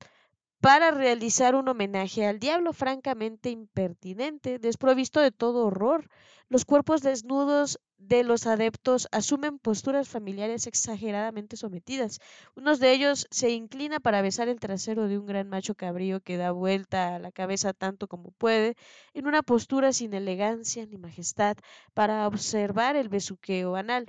[0.62, 6.10] para realizar un homenaje al diablo francamente impertinente, desprovisto de todo horror.
[6.49, 12.20] Los cuerpos desnudos de los adeptos asumen posturas familiares exageradamente sometidas.
[12.55, 16.36] Uno de ellos se inclina para besar el trasero de un gran macho cabrío que
[16.36, 18.76] da vuelta a la cabeza tanto como puede,
[19.14, 21.55] en una postura sin elegancia ni majestad,
[21.93, 24.07] para observar el besuqueo anal.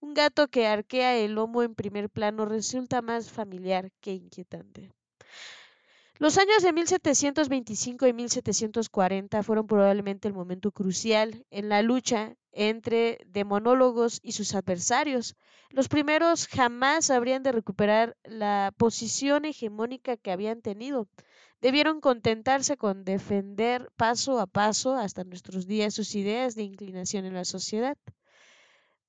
[0.00, 4.90] Un gato que arquea el lomo en primer plano resulta más familiar que inquietante.
[6.18, 13.18] Los años de 1725 y 1740 fueron probablemente el momento crucial en la lucha entre
[13.26, 15.34] demonólogos y sus adversarios.
[15.70, 21.08] Los primeros jamás habrían de recuperar la posición hegemónica que habían tenido.
[21.60, 27.34] Debieron contentarse con defender paso a paso hasta nuestros días sus ideas de inclinación en
[27.34, 27.98] la sociedad.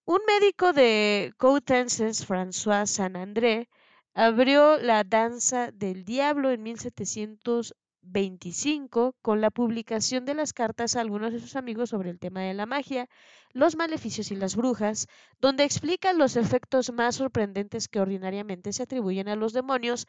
[0.05, 3.69] Un médico de Coutances, François Saint-André,
[4.17, 11.33] Abrió la Danza del Diablo en 1725 con la publicación de las cartas a algunos
[11.33, 13.09] de sus amigos sobre el tema de la magia,
[13.51, 15.07] los maleficios y las brujas,
[15.41, 20.07] donde explica los efectos más sorprendentes que ordinariamente se atribuyen a los demonios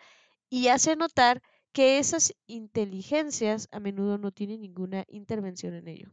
[0.48, 1.42] y hace notar
[1.72, 6.12] que esas inteligencias a menudo no tienen ninguna intervención en ello.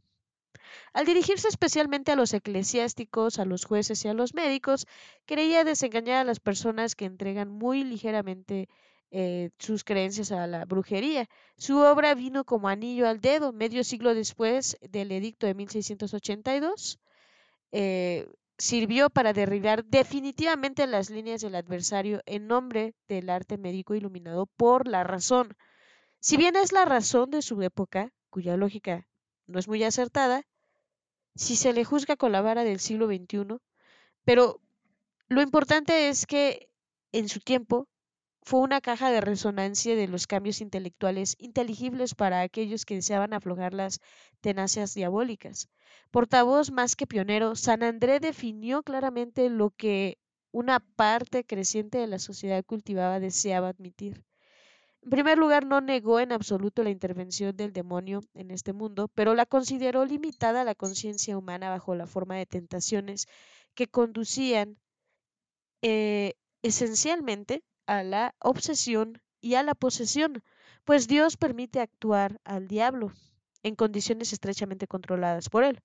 [0.93, 4.87] Al dirigirse especialmente a los eclesiásticos, a los jueces y a los médicos,
[5.25, 8.69] creía desengañar a las personas que entregan muy ligeramente
[9.11, 11.29] eh, sus creencias a la brujería.
[11.57, 16.99] Su obra vino como anillo al dedo medio siglo después del edicto de 1682.
[17.71, 18.27] Eh,
[18.57, 24.87] sirvió para derribar definitivamente las líneas del adversario en nombre del arte médico iluminado por
[24.87, 25.55] la razón.
[26.19, 29.07] Si bien es la razón de su época, cuya lógica
[29.53, 30.45] no es muy acertada,
[31.35, 33.59] si se le juzga con la vara del siglo XXI,
[34.25, 34.59] pero
[35.29, 36.69] lo importante es que
[37.11, 37.87] en su tiempo
[38.41, 43.73] fue una caja de resonancia de los cambios intelectuales inteligibles para aquellos que deseaban aflojar
[43.73, 44.01] las
[44.41, 45.69] tenacias diabólicas.
[46.11, 50.17] Portavoz más que pionero, San André definió claramente lo que
[50.51, 54.23] una parte creciente de la sociedad cultivada deseaba admitir.
[55.03, 59.35] En primer lugar, no negó en absoluto la intervención del demonio en este mundo, pero
[59.35, 63.27] la consideró limitada a la conciencia humana bajo la forma de tentaciones
[63.75, 64.77] que conducían
[65.81, 70.41] eh, esencialmente a la obsesión y a la posesión,
[70.85, 73.11] pues Dios permite actuar al diablo
[73.61, 75.81] en condiciones estrechamente controladas por él.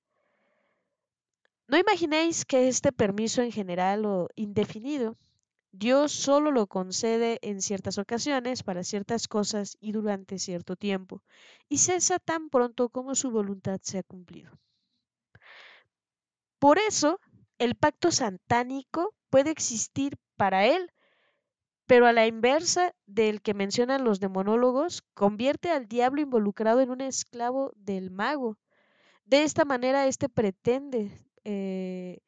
[1.66, 5.16] No imaginéis que este permiso en general o indefinido
[5.72, 11.22] Dios solo lo concede en ciertas ocasiones, para ciertas cosas y durante cierto tiempo,
[11.68, 14.58] y cesa tan pronto como su voluntad se ha cumplido.
[16.58, 17.20] Por eso,
[17.58, 20.90] el pacto santánico puede existir para él,
[21.86, 27.00] pero a la inversa del que mencionan los demonólogos, convierte al diablo involucrado en un
[27.00, 28.58] esclavo del mago.
[29.24, 31.10] De esta manera, éste pretende
[31.44, 32.20] eh,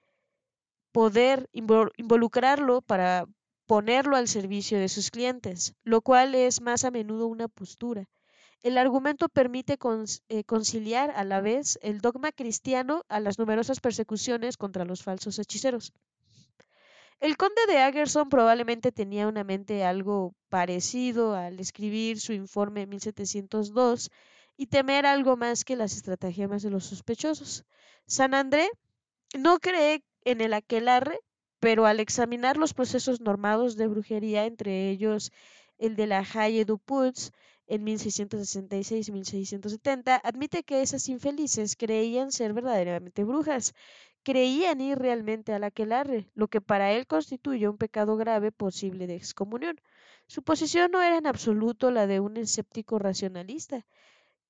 [0.93, 3.27] poder involucrarlo para
[3.67, 8.09] ponerlo al servicio de sus clientes, lo cual es más a menudo una postura.
[8.63, 9.79] El argumento permite
[10.29, 15.39] eh, conciliar a la vez el dogma cristiano a las numerosas persecuciones contra los falsos
[15.39, 15.93] hechiceros.
[17.21, 22.89] El conde de Agerson probablemente tenía una mente algo parecido al escribir su informe en
[22.91, 24.11] 1702
[24.57, 27.65] y temer algo más que las estratagemas de los sospechosos.
[28.07, 28.69] San André
[29.39, 31.21] no cree en el aquelarre,
[31.61, 35.33] pero al examinar los procesos normados de brujería, entre ellos
[35.79, 37.15] el de la Haye du Puig,
[37.67, 43.75] en 1666 y 1670, admite que esas infelices creían ser verdaderamente brujas,
[44.25, 49.15] creían ir realmente al aquelarre, lo que para él constituye un pecado grave posible de
[49.15, 49.81] excomunión.
[50.27, 53.87] Su posición no era en absoluto la de un escéptico racionalista.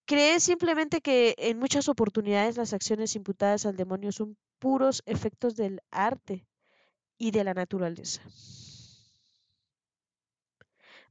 [0.06, 5.80] Cree simplemente que en muchas oportunidades las acciones imputadas al demonio son puros efectos del
[5.90, 6.46] arte
[7.18, 8.22] y de la naturaleza.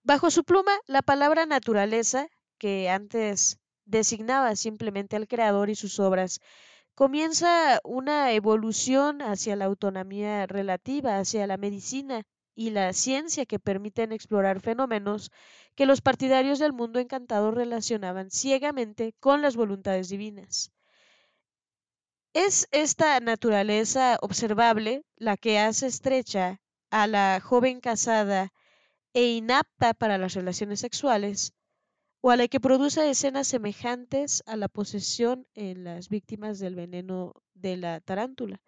[0.03, 6.39] Bajo su pluma, la palabra naturaleza, que antes designaba simplemente al creador y sus obras,
[6.95, 12.23] comienza una evolución hacia la autonomía relativa, hacia la medicina
[12.55, 15.31] y la ciencia que permiten explorar fenómenos
[15.75, 20.71] que los partidarios del mundo encantado relacionaban ciegamente con las voluntades divinas.
[22.33, 26.61] Es esta naturaleza observable la que hace estrecha
[26.91, 28.53] a la joven casada
[29.13, 31.53] e inapta para las relaciones sexuales,
[32.21, 37.33] o a la que produce escenas semejantes a la posesión en las víctimas del veneno
[37.55, 38.61] de la tarántula.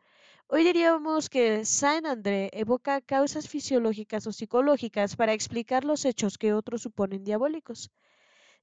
[0.48, 6.54] Hoy diríamos que Saint André evoca causas fisiológicas o psicológicas para explicar los hechos que
[6.54, 7.92] otros suponen diabólicos.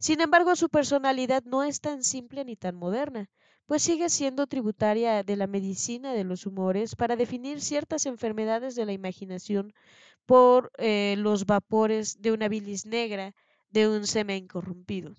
[0.00, 3.30] Sin embargo, su personalidad no es tan simple ni tan moderna,
[3.68, 8.86] pues sigue siendo tributaria de la medicina de los humores para definir ciertas enfermedades de
[8.86, 9.74] la imaginación
[10.24, 13.34] por eh, los vapores de una bilis negra
[13.68, 15.14] de un semen corrompido.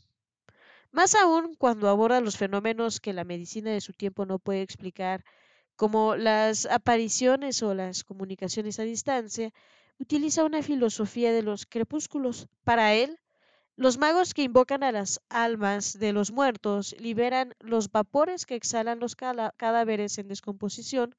[0.92, 5.24] Más aún cuando aborda los fenómenos que la medicina de su tiempo no puede explicar,
[5.76, 9.54] como las apariciones o las comunicaciones a distancia,
[10.00, 12.48] utiliza una filosofía de los crepúsculos.
[12.64, 13.20] Para él,
[13.80, 19.00] los magos que invocan a las almas de los muertos liberan los vapores que exhalan
[19.00, 21.16] los cadáveres en descomposición,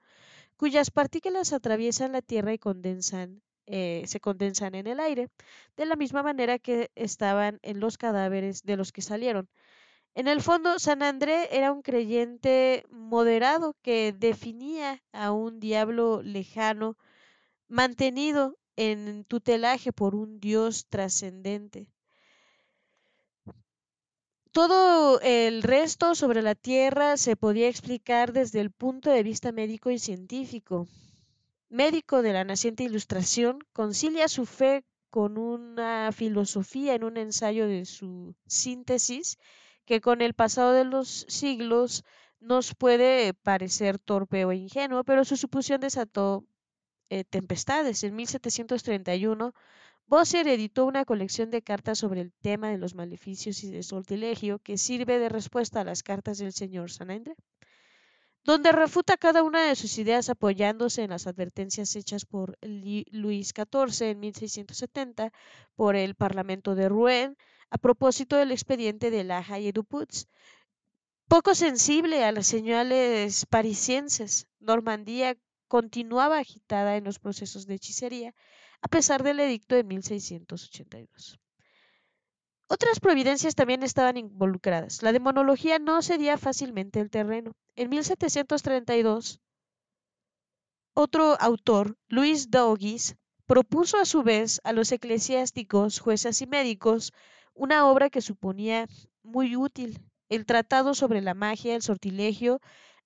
[0.59, 5.31] cuyas partículas atraviesan la tierra y condensan eh, se condensan en el aire,
[5.79, 9.49] de la misma manera que estaban en los cadáveres de los que salieron.
[10.15, 16.99] En el fondo, San André era un creyente moderado que definía a un diablo lejano,
[17.69, 21.89] mantenido en tutelaje por un Dios trascendente.
[24.53, 29.91] Todo el resto sobre la Tierra se podía explicar desde el punto de vista médico
[29.91, 30.89] y científico
[31.71, 37.85] médico de la naciente ilustración, concilia su fe con una filosofía en un ensayo de
[37.85, 39.39] su síntesis
[39.85, 42.05] que con el pasado de los siglos
[42.41, 46.45] nos puede parecer torpe o ingenuo, pero su suposición desató
[47.09, 48.03] eh, tempestades.
[48.05, 49.55] En 1731,
[50.11, 54.59] Bosser editó una colección de cartas sobre el tema de los maleficios y de sortilegio
[54.59, 57.37] que sirve de respuesta a las cartas del señor Sanandre
[58.43, 64.11] donde refuta cada una de sus ideas apoyándose en las advertencias hechas por Luis XIV
[64.11, 65.33] en 1670
[65.77, 67.37] por el Parlamento de Rouen
[67.71, 69.85] a propósito del expediente de la Haye du
[71.29, 75.37] Poco sensible a las señales parisienses, Normandía
[75.69, 78.35] continuaba agitada en los procesos de hechicería
[78.83, 81.39] a pesar del edicto de 1682.
[82.69, 85.03] Otras providencias también estaban involucradas.
[85.03, 87.53] La demonología no cedía fácilmente el terreno.
[87.75, 89.41] En 1732,
[90.95, 93.17] otro autor, Luis Dougis,
[93.47, 97.13] propuso a su vez a los eclesiásticos, jueces y médicos
[97.55, 98.87] una obra que suponía
[99.23, 102.61] muy útil, el tratado sobre la magia, el sortilegio,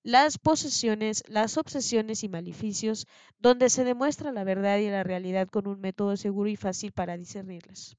[0.05, 3.07] las posesiones, las obsesiones y maleficios,
[3.39, 7.17] donde se demuestra la verdad y la realidad con un método seguro y fácil para
[7.17, 7.97] discernirlas.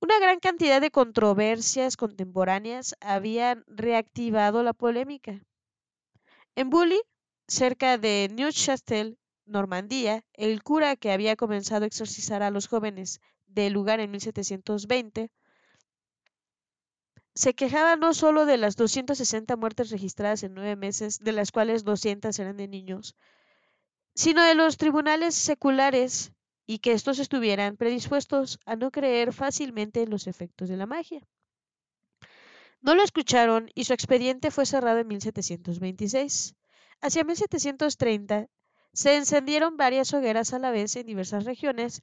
[0.00, 5.44] Una gran cantidad de controversias contemporáneas habían reactivado la polémica.
[6.56, 7.02] En Bully,
[7.46, 13.74] cerca de Neuchâtel, Normandía, el cura que había comenzado a exorcizar a los jóvenes del
[13.74, 15.30] lugar en 1720
[17.38, 21.84] se quejaba no solo de las 260 muertes registradas en nueve meses, de las cuales
[21.84, 23.14] 200 eran de niños,
[24.12, 26.32] sino de los tribunales seculares
[26.66, 31.28] y que estos estuvieran predispuestos a no creer fácilmente en los efectos de la magia.
[32.80, 36.56] No lo escucharon y su expediente fue cerrado en 1726.
[37.00, 38.48] Hacia 1730
[38.92, 42.02] se encendieron varias hogueras a la vez en diversas regiones,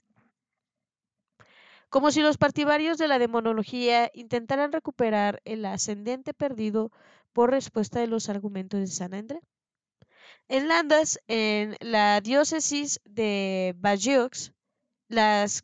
[1.89, 6.91] como si los partidarios de la demonología intentaran recuperar el ascendente perdido
[7.33, 9.41] por respuesta de los argumentos de San André.
[10.47, 14.53] En Landas, en la diócesis de Bayeux,
[15.07, 15.63] las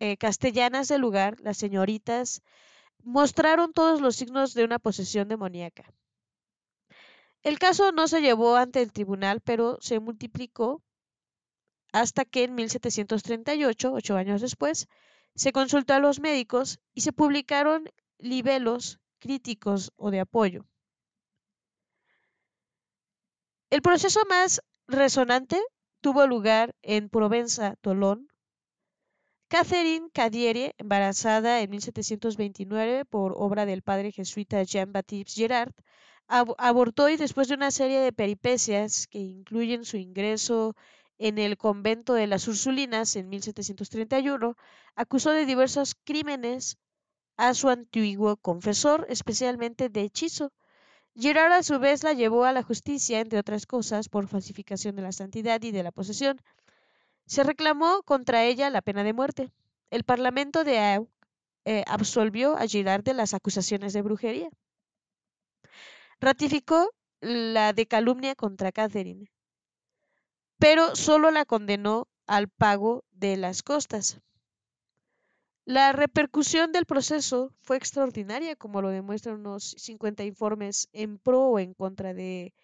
[0.00, 2.42] eh, castellanas del lugar, las señoritas,
[3.02, 5.92] mostraron todos los signos de una posesión demoníaca.
[7.42, 10.82] El caso no se llevó ante el tribunal, pero se multiplicó
[11.92, 14.88] hasta que en 1738, ocho años después,
[15.34, 20.66] se consultó a los médicos y se publicaron libelos críticos o de apoyo.
[23.70, 25.60] El proceso más resonante
[26.00, 28.28] tuvo lugar en Provenza, Tolón.
[29.48, 35.72] Catherine Cadiere, embarazada en 1729 por obra del padre jesuita Jean-Baptiste Girard,
[36.28, 40.74] abortó y después de una serie de peripecias que incluyen su ingreso
[41.18, 44.56] en el convento de las Ursulinas en 1731,
[44.94, 46.78] acusó de diversos crímenes
[47.36, 50.52] a su antiguo confesor, especialmente de hechizo.
[51.14, 55.02] Girard a su vez la llevó a la justicia, entre otras cosas, por falsificación de
[55.02, 56.40] la santidad y de la posesión.
[57.26, 59.52] Se reclamó contra ella la pena de muerte.
[59.90, 61.08] El Parlamento de Au
[61.64, 64.50] eh, absolvió a Girard de las acusaciones de brujería.
[66.20, 66.90] Ratificó
[67.20, 69.30] la de calumnia contra Catherine,
[70.58, 74.20] pero solo la condenó al pago de las costas.
[75.64, 81.58] La repercusión del proceso fue extraordinaria, como lo demuestran unos 50 informes en pro o
[81.58, 82.54] en contra de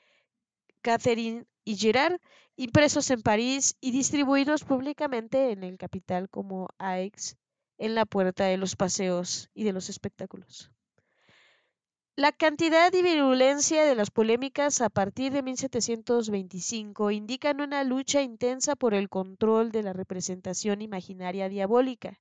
[0.80, 2.18] Catherine y Girard,
[2.56, 7.36] impresos en París y distribuidos públicamente en el capital como Aix,
[7.78, 10.73] en la puerta de los paseos y de los espectáculos.
[12.16, 18.76] La cantidad y virulencia de las polémicas a partir de 1725 indican una lucha intensa
[18.76, 22.20] por el control de la representación imaginaria diabólica,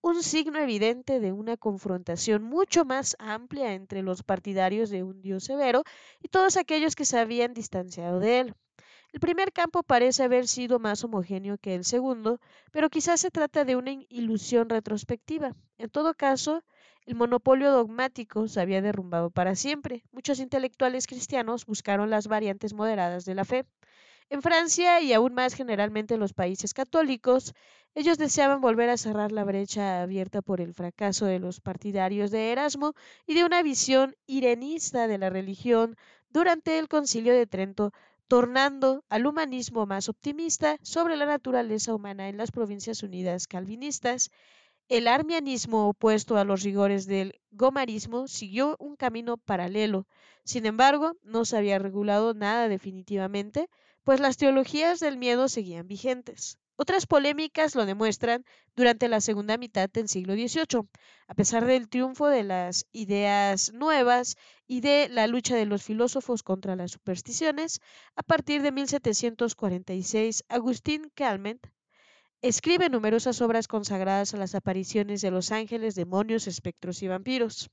[0.00, 5.44] un signo evidente de una confrontación mucho más amplia entre los partidarios de un dios
[5.44, 5.84] severo
[6.20, 8.54] y todos aquellos que se habían distanciado de él.
[9.12, 12.40] El primer campo parece haber sido más homogéneo que el segundo,
[12.72, 15.54] pero quizás se trata de una ilusión retrospectiva.
[15.78, 16.64] En todo caso,
[17.06, 20.04] el monopolio dogmático se había derrumbado para siempre.
[20.12, 23.64] Muchos intelectuales cristianos buscaron las variantes moderadas de la fe.
[24.28, 27.52] En Francia y aún más generalmente en los países católicos,
[27.96, 32.52] ellos deseaban volver a cerrar la brecha abierta por el fracaso de los partidarios de
[32.52, 32.94] Erasmo
[33.26, 35.96] y de una visión irenista de la religión
[36.28, 37.92] durante el concilio de Trento,
[38.28, 44.30] tornando al humanismo más optimista sobre la naturaleza humana en las provincias unidas calvinistas
[44.90, 50.08] el armianismo, opuesto a los rigores del gomarismo, siguió un camino paralelo.
[50.44, 53.68] Sin embargo, no se había regulado nada definitivamente,
[54.02, 56.58] pues las teologías del miedo seguían vigentes.
[56.74, 60.88] Otras polémicas lo demuestran durante la segunda mitad del siglo XVIII.
[61.28, 64.34] A pesar del triunfo de las ideas nuevas
[64.66, 67.80] y de la lucha de los filósofos contra las supersticiones,
[68.16, 71.64] a partir de 1746, Agustín Calment
[72.42, 77.70] Escribe numerosas obras consagradas a las apariciones de los ángeles, demonios, espectros y vampiros.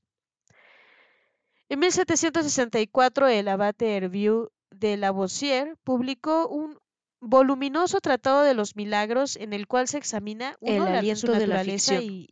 [1.70, 6.78] En 1764, el abate Hervieux de Lavoisier publicó un
[7.20, 12.28] voluminoso tratado de los milagros en el cual se examina el aliento de la y,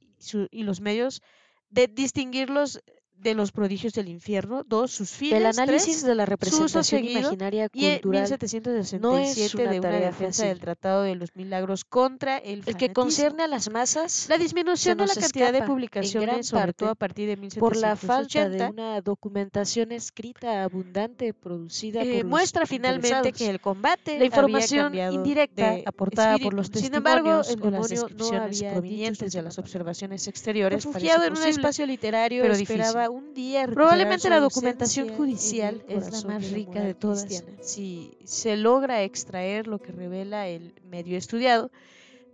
[0.50, 1.22] y los medios
[1.70, 2.80] de distinguirlos
[3.18, 7.68] de los prodigios del infierno, dos, sus fines, el análisis tres, de la representación imaginaria
[7.72, 10.48] y cultural 1767 no es una de una tarea defensa fácil.
[10.48, 12.94] del Tratado de los Milagros contra el el que fanatismo.
[12.94, 17.28] concierne a las masas La disminución de la cantidad de publicaciones, sobre todo a partir
[17.28, 22.66] de 1780, por la falta de una documentación escrita abundante producida eh, por los muestra
[22.66, 26.56] finalmente que el combate La información había indirecta de aportada por espíritu.
[26.56, 30.84] los Sin embargo, testimonios el o las demonio no había provenientes de las observaciones exteriores.
[30.84, 36.22] Refugiado en un espacio literario, pero esperaba un día Probablemente la documentación judicial es la
[36.28, 37.24] más rica de todas.
[37.24, 37.58] cristiana.
[37.62, 41.70] Si se logra extraer lo que revela el medio estudiado,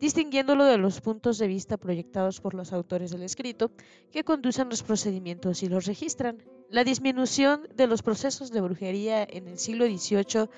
[0.00, 3.70] distinguiéndolo de los puntos de vista proyectados por los autores del escrito,
[4.10, 6.42] que conducen los procedimientos y los registran.
[6.70, 10.48] La disminución de los procesos de brujería en el siglo XVIII,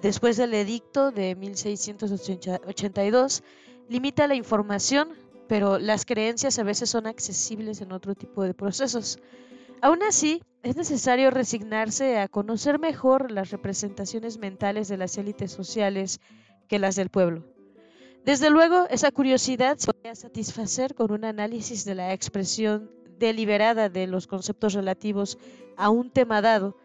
[0.00, 3.42] después del edicto de 1682,
[3.88, 5.08] limita la información,
[5.48, 9.18] pero las creencias a veces son accesibles en otro tipo de procesos.
[9.84, 16.20] Aún así, es necesario resignarse a conocer mejor las representaciones mentales de las élites sociales
[16.68, 17.44] que las del pueblo.
[18.24, 24.06] Desde luego, esa curiosidad se puede satisfacer con un análisis de la expresión deliberada de
[24.06, 25.36] los conceptos relativos
[25.76, 26.78] a un tema dado,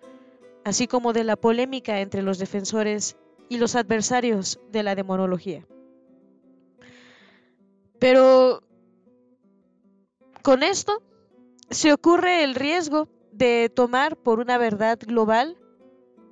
[0.66, 3.16] así como de la polémica entre los defensores
[3.48, 5.66] y los adversarios de la demonología.
[7.98, 8.62] Pero
[10.42, 11.02] con esto
[11.70, 15.58] se ocurre el riesgo de tomar por una verdad global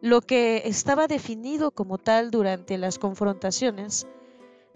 [0.02, 4.08] lo que estaba definido como tal durante las confrontaciones,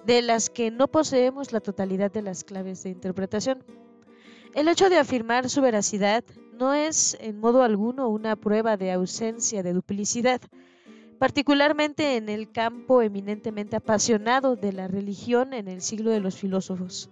[0.05, 3.63] de las que no poseemos la totalidad de las claves de interpretación.
[4.53, 9.63] El hecho de afirmar su veracidad no es en modo alguno una prueba de ausencia
[9.63, 10.41] de duplicidad,
[11.19, 17.09] particularmente en el campo eminentemente apasionado de la religión en el siglo de los filósofos.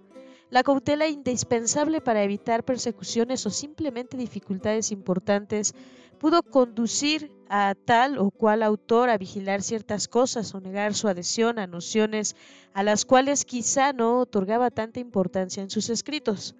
[0.50, 5.76] La cautela indispensable para evitar persecuciones o simplemente dificultades importantes
[6.18, 11.60] pudo conducir a tal o cual autor a vigilar ciertas cosas o negar su adhesión
[11.60, 12.36] a nociones
[12.74, 16.56] a las cuales quizá no otorgaba tanta importancia en sus escritos.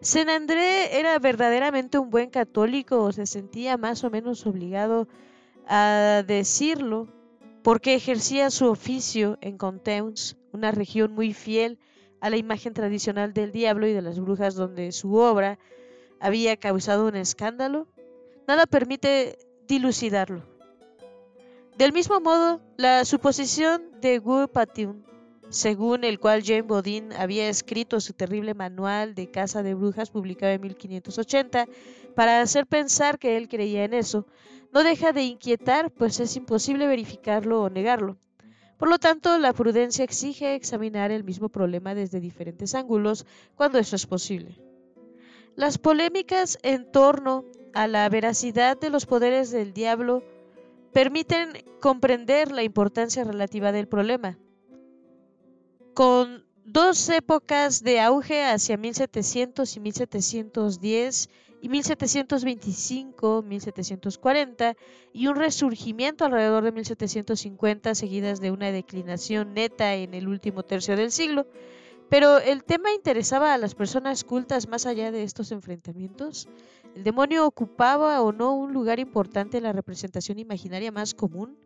[0.00, 5.08] Saint André era verdaderamente un buen católico o se sentía más o menos obligado
[5.66, 7.08] a decirlo
[7.62, 11.78] porque ejercía su oficio en Conteuns, una región muy fiel
[12.20, 15.58] a la imagen tradicional del diablo y de las brujas donde su obra
[16.20, 17.86] había causado un escándalo,
[18.46, 20.42] nada permite dilucidarlo.
[21.76, 24.48] Del mismo modo, la suposición de Wu
[25.50, 30.52] según el cual Jane Bodin había escrito su terrible manual de caza de brujas publicado
[30.52, 31.66] en 1580
[32.14, 34.26] para hacer pensar que él creía en eso,
[34.72, 38.18] no deja de inquietar, pues es imposible verificarlo o negarlo.
[38.78, 43.26] Por lo tanto, la prudencia exige examinar el mismo problema desde diferentes ángulos
[43.56, 44.56] cuando eso es posible.
[45.56, 50.22] Las polémicas en torno a la veracidad de los poderes del diablo
[50.92, 54.38] permiten comprender la importancia relativa del problema.
[55.94, 61.30] Con dos épocas de auge hacia 1700 y 1710
[61.60, 64.76] y 1725, 1740
[65.12, 70.96] y un resurgimiento alrededor de 1750 seguidas de una declinación neta en el último tercio
[70.96, 71.46] del siglo.
[72.08, 76.48] Pero el tema interesaba a las personas cultas más allá de estos enfrentamientos.
[76.94, 81.58] ¿El demonio ocupaba o no un lugar importante en la representación imaginaria más común?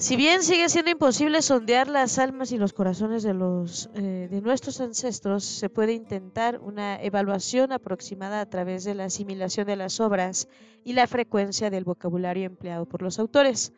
[0.00, 5.44] Si bien sigue siendo imposible sondear las almas y los corazones eh, de nuestros ancestros,
[5.44, 10.48] se puede intentar una evaluación aproximada a través de la asimilación de las obras
[10.84, 13.74] y la frecuencia del vocabulario empleado por los autores.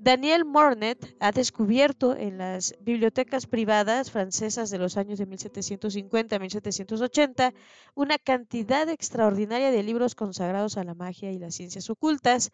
[0.00, 6.38] Daniel Mornet ha descubierto en las bibliotecas privadas francesas de los años de 1750 a
[6.38, 7.52] 1780
[7.94, 12.52] una cantidad extraordinaria de libros consagrados a la magia y las ciencias ocultas,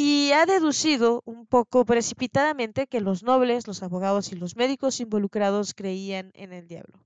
[0.00, 5.74] y ha deducido un poco precipitadamente que los nobles, los abogados y los médicos involucrados
[5.74, 7.04] creían en el diablo.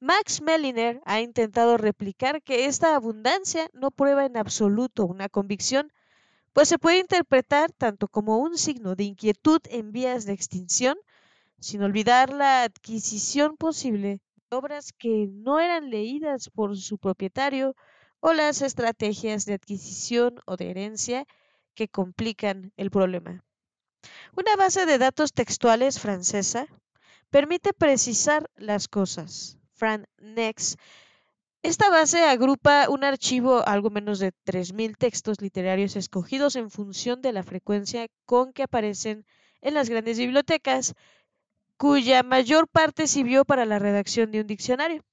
[0.00, 5.92] Max Melliner ha intentado replicar que esta abundancia no prueba en absoluto una convicción,
[6.54, 10.96] pues se puede interpretar tanto como un signo de inquietud en vías de extinción,
[11.60, 17.76] sin olvidar la adquisición posible de obras que no eran leídas por su propietario
[18.20, 21.26] o las estrategias de adquisición o de herencia
[21.74, 23.44] que complican el problema.
[24.36, 26.66] Una base de datos textuales francesa
[27.30, 29.58] permite precisar las cosas.
[29.74, 30.76] Fran Nex.
[31.62, 37.32] Esta base agrupa un archivo algo menos de 3.000 textos literarios escogidos en función de
[37.32, 39.24] la frecuencia con que aparecen
[39.60, 40.94] en las grandes bibliotecas,
[41.76, 45.04] cuya mayor parte sirvió para la redacción de un diccionario.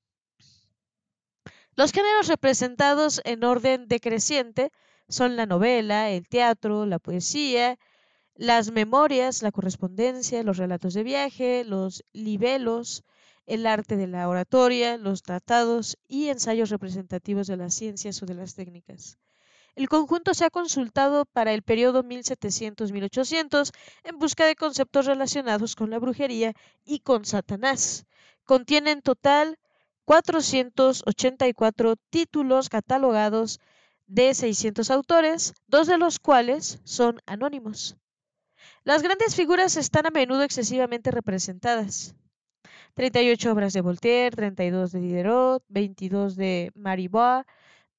[1.76, 4.72] Los géneros representados en orden decreciente
[5.10, 7.78] son la novela, el teatro, la poesía,
[8.36, 13.04] las memorias, la correspondencia, los relatos de viaje, los libelos,
[13.46, 18.36] el arte de la oratoria, los tratados y ensayos representativos de las ciencias o de
[18.36, 19.18] las técnicas.
[19.76, 23.72] El conjunto se ha consultado para el periodo 1700-1800
[24.04, 26.54] en busca de conceptos relacionados con la brujería
[26.86, 28.06] y con Satanás.
[28.44, 29.58] Contiene en total
[30.06, 33.60] 484 títulos catalogados
[34.10, 37.96] de 600 autores, dos de los cuales son anónimos.
[38.84, 42.16] Las grandes figuras están a menudo excesivamente representadas.
[42.96, 47.46] 38 obras de Voltaire, 32 de Diderot, 22 de Maribor,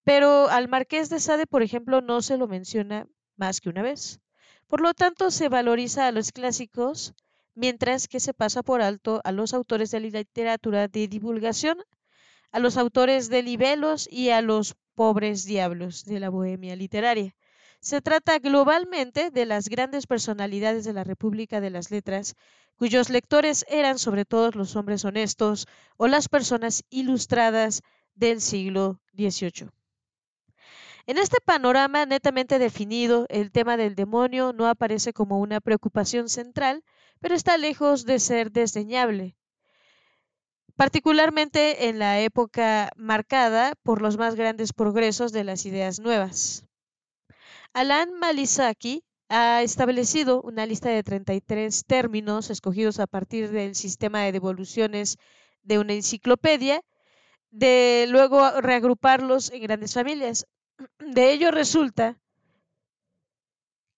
[0.03, 3.07] pero al Marqués de Sade, por ejemplo, no se lo menciona
[3.37, 4.21] más que una vez.
[4.67, 7.15] Por lo tanto, se valoriza a los clásicos,
[7.55, 11.79] mientras que se pasa por alto a los autores de la literatura de divulgación,
[12.51, 17.35] a los autores de libelos y a los pobres diablos de la bohemia literaria.
[17.81, 22.37] Se trata globalmente de las grandes personalidades de la República de las Letras,
[22.77, 27.81] cuyos lectores eran sobre todo los hombres honestos o las personas ilustradas
[28.15, 29.71] del siglo XVIII.
[31.07, 36.85] En este panorama netamente definido, el tema del demonio no aparece como una preocupación central,
[37.21, 39.35] pero está lejos de ser desdeñable,
[40.81, 46.65] particularmente en la época marcada por los más grandes progresos de las ideas nuevas.
[47.75, 54.33] Alan Malisaki ha establecido una lista de 33 términos escogidos a partir del sistema de
[54.33, 55.19] devoluciones
[55.63, 56.81] de una enciclopedia,
[57.51, 60.47] de luego reagruparlos en grandes familias.
[60.99, 62.19] De ello resulta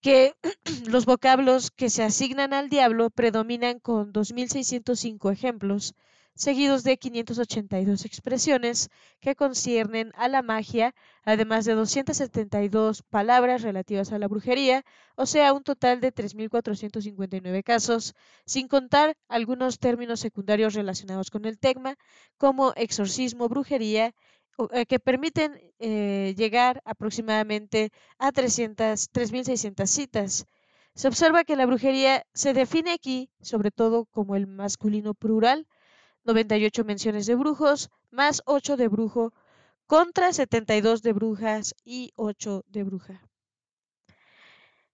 [0.01, 0.35] que
[0.91, 5.95] los vocablos que se asignan al diablo predominan con 2.605 ejemplos,
[6.35, 8.89] seguidos de 582 expresiones
[9.21, 14.85] que conciernen a la magia, además de 272 palabras relativas a la brujería,
[15.17, 18.15] o sea, un total de 3.459 casos,
[18.47, 21.97] sin contar algunos términos secundarios relacionados con el tema,
[22.39, 24.15] como exorcismo, brujería,
[24.73, 30.47] eh, que permiten eh, llegar aproximadamente a 3.600 citas.
[30.95, 35.67] Se observa que la brujería se define aquí sobre todo como el masculino plural,
[36.25, 39.33] 98 menciones de brujos, más 8 de brujo,
[39.87, 43.23] contra 72 de brujas y 8 de bruja.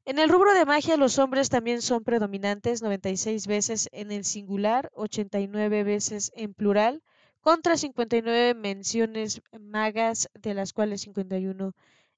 [0.05, 4.91] En el rubro de magia los hombres también son predominantes, 96 veces en el singular,
[4.95, 7.03] 89 veces en plural,
[7.41, 11.74] contra 59 menciones magas, de las cuales 51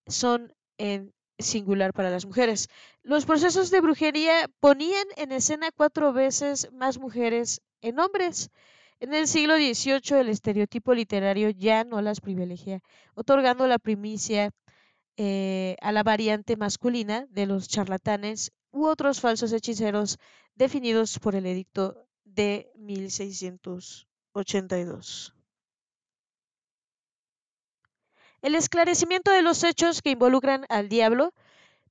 [0.06, 2.68] son en singular para las mujeres.
[3.02, 8.50] Los procesos de brujería ponían en escena cuatro veces más mujeres en hombres.
[9.00, 12.82] En el siglo XVIII el estereotipo literario ya no las privilegia,
[13.14, 14.50] otorgando la primicia
[15.16, 20.18] eh, a la variante masculina de los charlatanes u otros falsos hechiceros
[20.54, 25.34] definidos por el edicto de 1682.
[28.42, 31.32] El esclarecimiento de los hechos que involucran al diablo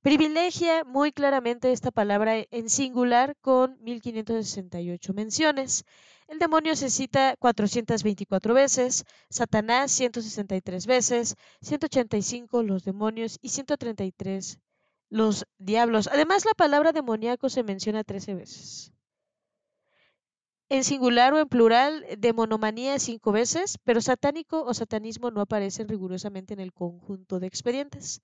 [0.02, 5.84] privilegia muy claramente esta palabra en singular con 1568 menciones.
[6.28, 14.58] El demonio se cita 424 veces, Satanás 163 veces, 185 los demonios y 133
[15.10, 16.08] los diablos.
[16.12, 18.92] Además, la palabra demoníaco se menciona 13 veces.
[20.68, 26.54] En singular o en plural, demonomanía cinco veces, pero satánico o satanismo no aparecen rigurosamente
[26.54, 28.22] en el conjunto de expedientes.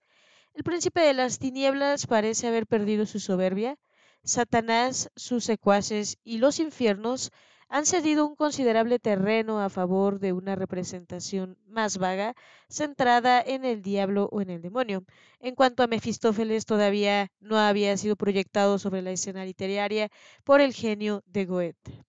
[0.56, 3.76] El príncipe de las tinieblas parece haber perdido su soberbia.
[4.24, 7.30] Satanás, sus secuaces y los infiernos
[7.68, 12.34] han cedido un considerable terreno a favor de una representación más vaga,
[12.70, 15.04] centrada en el diablo o en el demonio.
[15.40, 20.08] En cuanto a Mefistófeles, todavía no había sido proyectado sobre la escena literaria
[20.42, 22.06] por el genio de Goethe.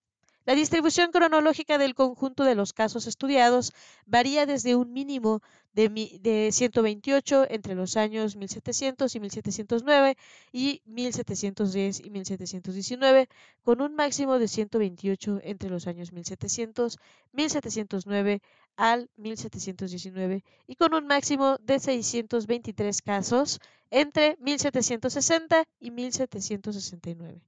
[0.48, 3.74] La distribución cronológica del conjunto de los casos estudiados
[4.06, 5.42] varía desde un mínimo
[5.74, 10.16] de, 128 entre los años 1700 y 1709
[10.50, 13.28] y 1710 y 1719,
[13.62, 16.98] con un máximo de 128 entre los años 1700,
[17.32, 18.40] 1709
[18.76, 27.47] al 1719 y con un máximo de 623 casos entre 1760 y 1769.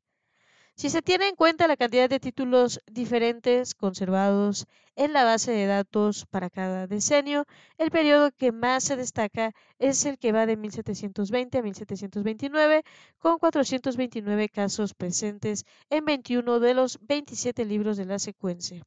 [0.74, 4.66] Si se tiene en cuenta la cantidad de títulos diferentes conservados
[4.96, 7.44] en la base de datos para cada decenio,
[7.78, 12.82] el periodo que más se destaca es el que va de 1720 a 1729,
[13.18, 18.82] con 429 casos presentes en 21 de los 27 libros de la secuencia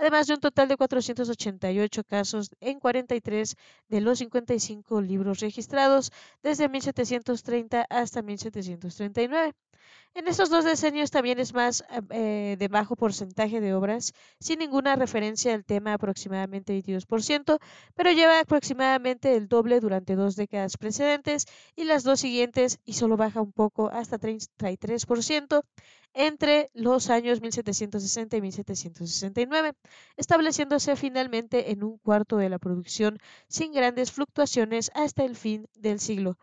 [0.00, 3.56] además de un total de 488 casos en 43
[3.88, 6.10] de los 55 libros registrados
[6.42, 9.52] desde 1730 hasta 1739.
[10.14, 14.96] En estos dos decenios también es más eh, de bajo porcentaje de obras, sin ninguna
[14.96, 17.58] referencia al tema, aproximadamente 22%,
[17.94, 21.46] pero lleva aproximadamente el doble durante dos décadas precedentes
[21.76, 25.62] y las dos siguientes y solo baja un poco hasta 33%
[26.14, 29.74] entre los años 1760 y 1769,
[30.16, 33.18] estableciéndose finalmente en un cuarto de la producción
[33.48, 36.38] sin grandes fluctuaciones hasta el fin del siglo.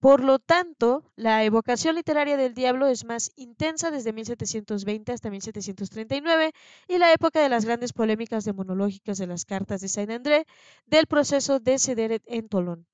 [0.00, 6.52] Por lo tanto, la evocación literaria del diablo es más intensa desde 1720 hasta 1739
[6.86, 10.46] y la época de las grandes polémicas demonológicas de las cartas de Saint-André
[10.86, 12.86] del proceso de Cederet en Tolón.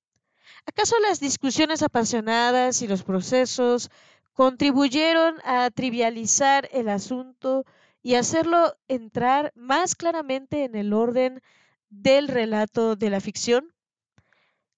[0.65, 3.91] ¿Acaso las discusiones apasionadas y los procesos
[4.33, 7.67] contribuyeron a trivializar el asunto
[8.05, 11.41] y hacerlo entrar más claramente en el orden
[11.89, 13.73] del relato de la ficción?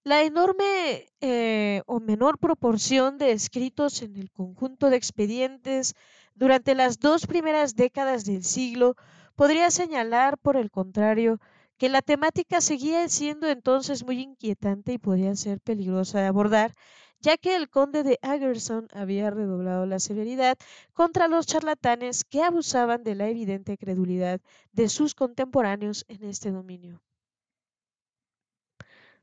[0.05, 5.93] La enorme eh, o menor proporción de escritos en el conjunto de expedientes
[6.35, 8.95] durante las dos primeras décadas del siglo
[9.35, 11.41] podría señalar, por el contrario,
[11.77, 16.75] que la temática seguía siendo entonces muy inquietante y podía ser peligrosa de abordar,
[17.19, 20.57] ya que el conde de Agerson había redoblado la severidad
[20.93, 24.39] contra los charlatanes que abusaban de la evidente credulidad
[24.71, 27.01] de sus contemporáneos en este dominio.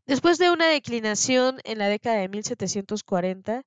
[0.06, 3.64] Después de una declinación en la década de 1740,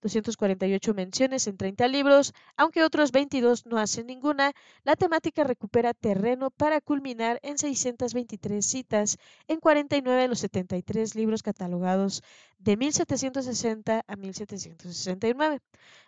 [0.00, 4.52] 248 menciones en 30 libros, aunque otros 22 no hacen ninguna,
[4.84, 11.42] la temática recupera terreno para culminar en 623 citas en 49 de los 73 libros
[11.42, 12.22] catalogados
[12.58, 15.60] de 1760 a 1769.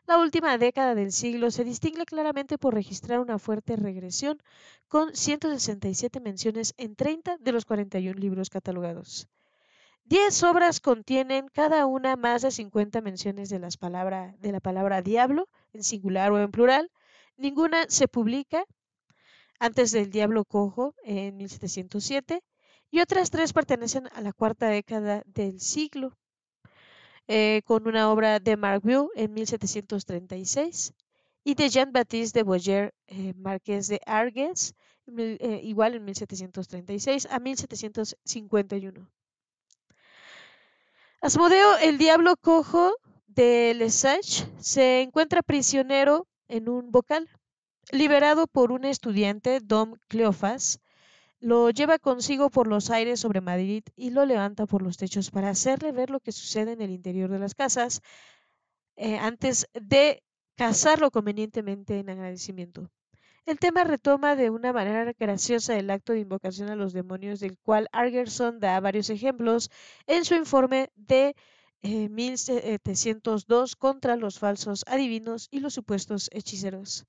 [0.06, 4.42] La última década del siglo se distingue claramente por registrar una fuerte regresión,
[4.88, 9.28] con 167 menciones en 30 de los 41 libros catalogados.
[10.12, 15.48] Diez obras contienen cada una más de 50 menciones de, las de la palabra diablo,
[15.72, 16.90] en singular o en plural.
[17.38, 18.66] Ninguna se publica
[19.58, 22.42] antes del Diablo Cojo en 1707
[22.90, 26.14] y otras tres pertenecen a la cuarta década del siglo,
[27.26, 28.84] eh, con una obra de Marc
[29.14, 30.92] en 1736
[31.42, 34.74] y de Jean-Baptiste de Boyer, eh, Marqués de Argues,
[35.06, 39.10] eh, igual en 1736 a 1751.
[41.22, 42.96] Asmodeo, el diablo cojo
[43.28, 47.28] de Lesage, se encuentra prisionero en un bocal.
[47.92, 50.80] Liberado por un estudiante, Dom Cleofas,
[51.38, 55.50] lo lleva consigo por los aires sobre Madrid y lo levanta por los techos para
[55.50, 58.00] hacerle ver lo que sucede en el interior de las casas
[58.96, 60.24] eh, antes de
[60.56, 62.90] casarlo convenientemente en agradecimiento.
[63.44, 67.58] El tema retoma de una manera graciosa el acto de invocación a los demonios del
[67.58, 69.68] cual Argerson da varios ejemplos
[70.06, 71.34] en su informe de
[71.82, 77.04] 1702 eh, contra los falsos adivinos y los supuestos hechiceros.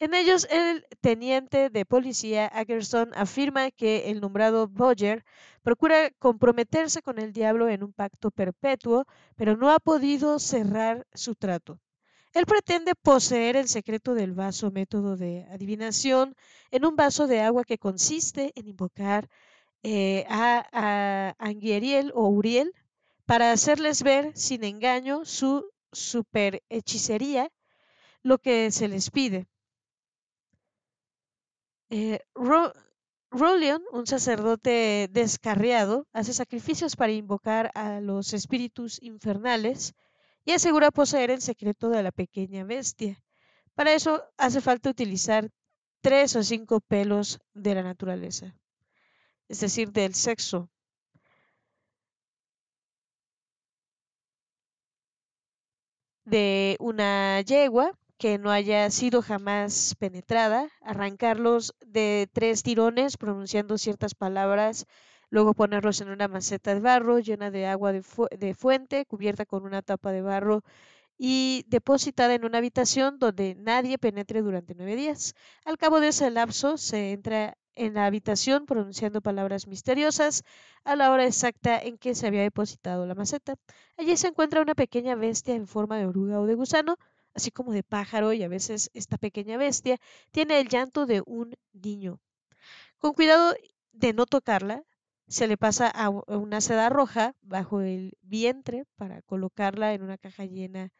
[0.00, 5.24] En ellos, el teniente de policía Agerson afirma que el nombrado Boyer
[5.62, 9.04] procura comprometerse con el diablo en un pacto perpetuo,
[9.36, 11.78] pero no ha podido cerrar su trato.
[12.36, 16.36] Él pretende poseer el secreto del vaso método de adivinación
[16.70, 19.30] en un vaso de agua que consiste en invocar
[19.82, 22.74] eh, a, a Anguieriel o Uriel
[23.24, 27.50] para hacerles ver sin engaño su super hechicería,
[28.22, 29.46] lo que se les pide.
[31.88, 32.20] Eh,
[33.92, 39.94] un sacerdote descarriado, hace sacrificios para invocar a los espíritus infernales
[40.46, 43.22] y asegura poseer el secreto de la pequeña bestia.
[43.74, 45.50] Para eso hace falta utilizar
[46.00, 48.54] tres o cinco pelos de la naturaleza,
[49.48, 50.70] es decir, del sexo.
[56.24, 64.14] de una yegua que no haya sido jamás penetrada, arrancarlos de tres tirones pronunciando ciertas
[64.14, 64.86] palabras
[65.30, 69.82] luego ponerlos en una maceta de barro llena de agua de, fuente, cubierta con una
[69.82, 70.62] tapa de barro
[71.18, 75.34] y depositada en una habitación donde nadie penetre durante nueve días.
[75.64, 80.42] Al cabo de ese lapso se entra en la habitación pronunciando palabras misteriosas
[80.84, 83.56] a la hora exacta en que se había depositado la maceta.
[83.96, 86.96] Allí se encuentra una pequeña bestia en forma de oruga o de gusano,
[87.34, 89.98] así como de pájaro, y a veces esta pequeña bestia
[90.30, 92.18] tiene el llanto de un niño.
[92.98, 93.54] Con cuidado
[93.92, 94.82] de no tocarla,
[95.28, 100.44] se le pasa a una seda roja bajo el vientre para colocarla en una caja
[100.44, 100.90] llena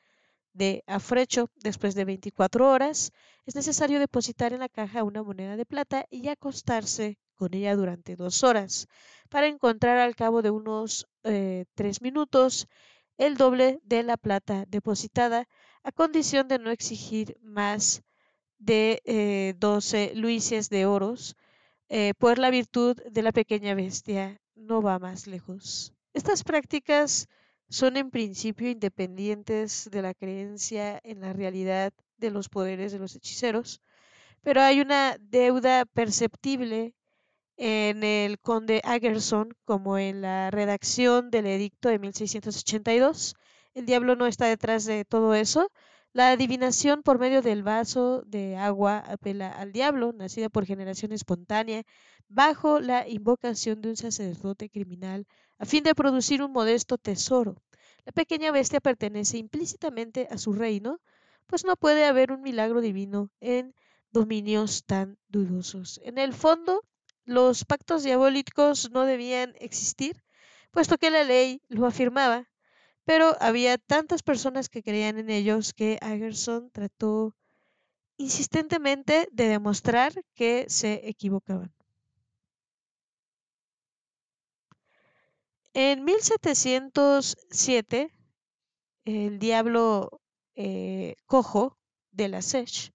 [0.53, 1.51] de afrecho.
[1.57, 3.12] Después de 24 horas,
[3.45, 8.16] es necesario depositar en la caja una moneda de plata y acostarse con ella durante
[8.16, 8.89] dos horas
[9.29, 12.66] para encontrar al cabo de unos eh, tres minutos
[13.18, 15.49] el doble de la plata depositada
[15.83, 18.03] a condición de no exigir más
[18.59, 21.37] de eh, 12 luises de oros
[21.89, 25.93] eh, pues la virtud de la pequeña bestia no va más lejos.
[26.14, 27.28] Estas prácticas
[27.68, 33.14] son en principio independientes de la creencia en la realidad de los poderes de los
[33.14, 33.82] hechiceros,
[34.43, 36.95] pero hay una deuda perceptible
[37.57, 43.34] en el conde Agerson como en la redacción del edicto de 1682.
[43.74, 45.70] El diablo no está detrás de todo eso,
[46.17, 51.83] la adivinación por medio del vaso de agua apela al diablo, nacida por generación espontánea,
[52.27, 55.27] bajo la invocación de un sacerdote criminal,
[55.59, 57.57] a fin de producir un modesto tesoro.
[58.07, 61.03] La pequeña bestia pertenece implícitamente a su reino,
[61.47, 63.75] pues no puede haber un milagro divino en
[64.11, 66.01] dominios tan dudosos.
[66.03, 66.83] En el fondo,
[67.27, 70.25] los pactos diabólicos no debían existir,
[70.71, 72.49] puesto que la ley lo afirmaba,
[73.07, 77.34] pero había tantas personas que creían en ellos que Agerson trató
[78.18, 81.72] insistentemente de demostrar que se equivocaban.
[85.72, 88.12] En 1707,
[89.04, 90.20] el diablo
[90.57, 91.78] eh, cojo
[92.11, 92.90] de la Sech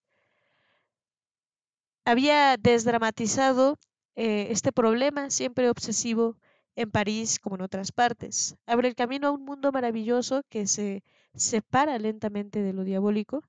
[2.04, 3.80] había desdramatizado
[4.16, 6.36] eh, este problema siempre obsesivo
[6.82, 8.56] en París como en otras partes.
[8.66, 11.04] Abre el camino a un mundo maravilloso que se
[11.34, 13.44] separa lentamente de lo diabólico.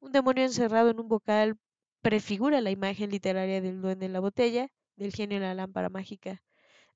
[0.00, 1.56] Un demonio encerrado en un bocal
[2.02, 6.42] prefigura la imagen literaria del duende en la botella, del genio en la lámpara mágica.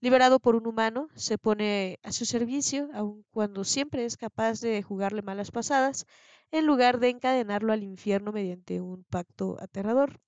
[0.00, 4.82] Liberado por un humano, se pone a su servicio, aun cuando siempre es capaz de
[4.82, 6.06] jugarle malas pasadas,
[6.50, 10.20] en lugar de encadenarlo al infierno mediante un pacto aterrador.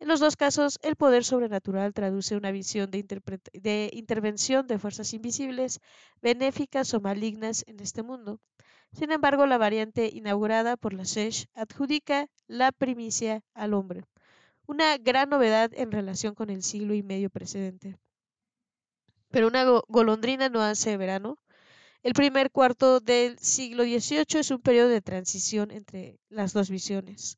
[0.00, 5.80] En los dos casos, el poder sobrenatural traduce una visión de, intervención de fuerzas invisibles,
[6.22, 8.40] benéficas o malignas en este mundo.
[8.92, 14.04] Sin embargo, la variante inaugurada por la SESH adjudica la primicia al hombre,
[14.66, 17.98] una gran novedad en relación con el siglo y medio precedente.
[19.30, 21.38] Pero una golondrina no hace verano.
[22.04, 27.36] El primer cuarto del siglo XVIII es un periodo de transición entre las dos visiones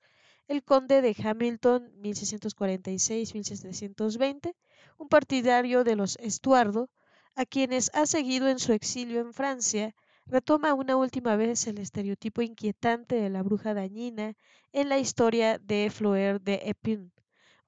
[0.51, 4.53] el conde de Hamilton 1646-1720,
[4.99, 6.91] un partidario de los Estuardo,
[7.37, 9.95] a quienes ha seguido en su exilio en Francia,
[10.27, 14.35] retoma una última vez el estereotipo inquietante de la bruja dañina
[14.73, 17.13] en la historia de Floer de Epin,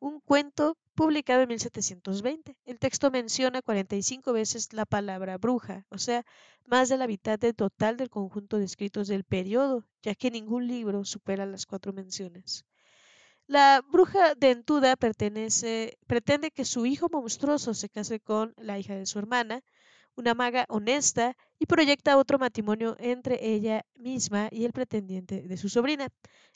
[0.01, 2.59] un cuento publicado en 1720.
[2.65, 6.25] El texto menciona 45 veces la palabra bruja, o sea,
[6.67, 10.67] más de la mitad del total del conjunto de escritos del periodo, ya que ningún
[10.67, 12.65] libro supera las cuatro menciones.
[13.47, 19.07] La bruja dentuda pertenece, pretende que su hijo monstruoso se case con la hija de
[19.07, 19.63] su hermana,
[20.17, 25.69] una maga honesta, y proyecta otro matrimonio entre ella misma y el pretendiente de su
[25.69, 26.09] sobrina.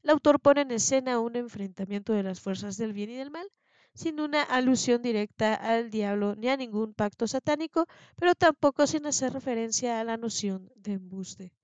[0.02, 3.48] El autor pone en escena un enfrentamiento de las fuerzas del bien y del mal,
[3.94, 9.32] sin una alusión directa al diablo ni a ningún pacto satánico, pero tampoco sin hacer
[9.32, 11.55] referencia a la noción de embuste.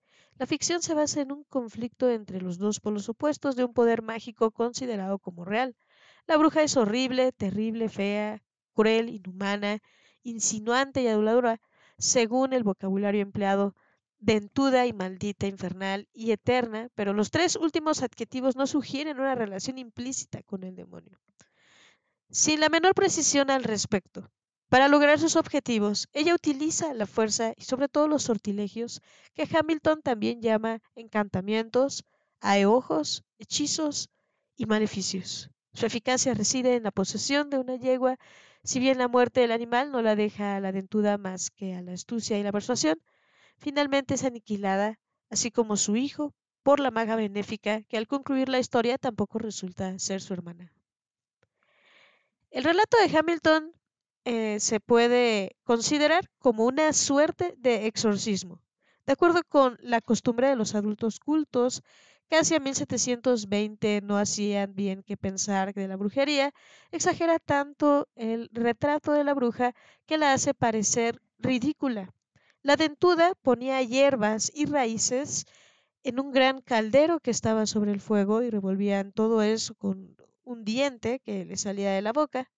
[0.43, 4.03] La ficción se basa en un conflicto entre los dos polos opuestos de un poder
[4.03, 5.77] mágico considerado como real.
[6.27, 8.43] La bruja es horrible, terrible, fea,
[8.75, 9.79] cruel, inhumana,
[10.25, 11.61] insinuante y aduladora,
[11.97, 13.77] según el vocabulario empleado,
[14.19, 19.79] dentuda y maldita, infernal y eterna, pero los tres últimos adjetivos no sugieren una relación
[19.79, 21.21] implícita con el demonio.
[22.31, 24.29] Sin la menor precisión al respecto,
[24.73, 29.03] para lograr sus objetivos, ella utiliza la fuerza y sobre todo los sortilegios
[29.35, 32.07] que Hamilton también llama encantamientos,
[32.41, 34.09] aeojos, hechizos
[34.57, 35.51] y maleficios.
[35.75, 38.17] Su eficacia reside en la posesión de una yegua,
[38.65, 41.83] si bien la muerte del animal no la deja a la dentuda más que a
[41.83, 42.99] la astucia y la persuasión,
[43.59, 44.99] finalmente es aniquilada,
[45.29, 49.99] así como su hijo, por la maga benéfica, que al concluir la historia tampoco resulta
[49.99, 50.73] ser su hermana.
[52.51, 53.75] El relato de Hamilton
[54.25, 58.61] eh, se puede considerar como una suerte de exorcismo.
[59.07, 61.83] De acuerdo con la costumbre de los adultos cultos,
[62.29, 66.53] casi a 1720 no hacían bien que pensar de la brujería,
[66.93, 69.75] exagera tanto el retrato de la bruja
[70.07, 72.15] que la hace parecer ridícula.
[72.63, 75.47] La dentuda ponía hierbas y raíces
[76.05, 80.65] en un gran caldero que estaba sobre el fuego y revolvían todo eso con un
[80.65, 82.49] diente que le salía de la boca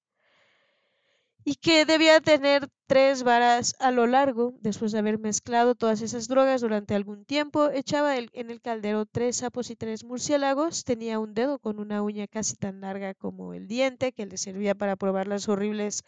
[1.45, 4.55] y que debía tener tres varas a lo largo.
[4.61, 9.37] Después de haber mezclado todas esas drogas durante algún tiempo, echaba en el caldero tres
[9.37, 10.85] sapos y tres murciélagos.
[10.85, 14.75] Tenía un dedo con una uña casi tan larga como el diente que le servía
[14.75, 16.03] para probar las horribles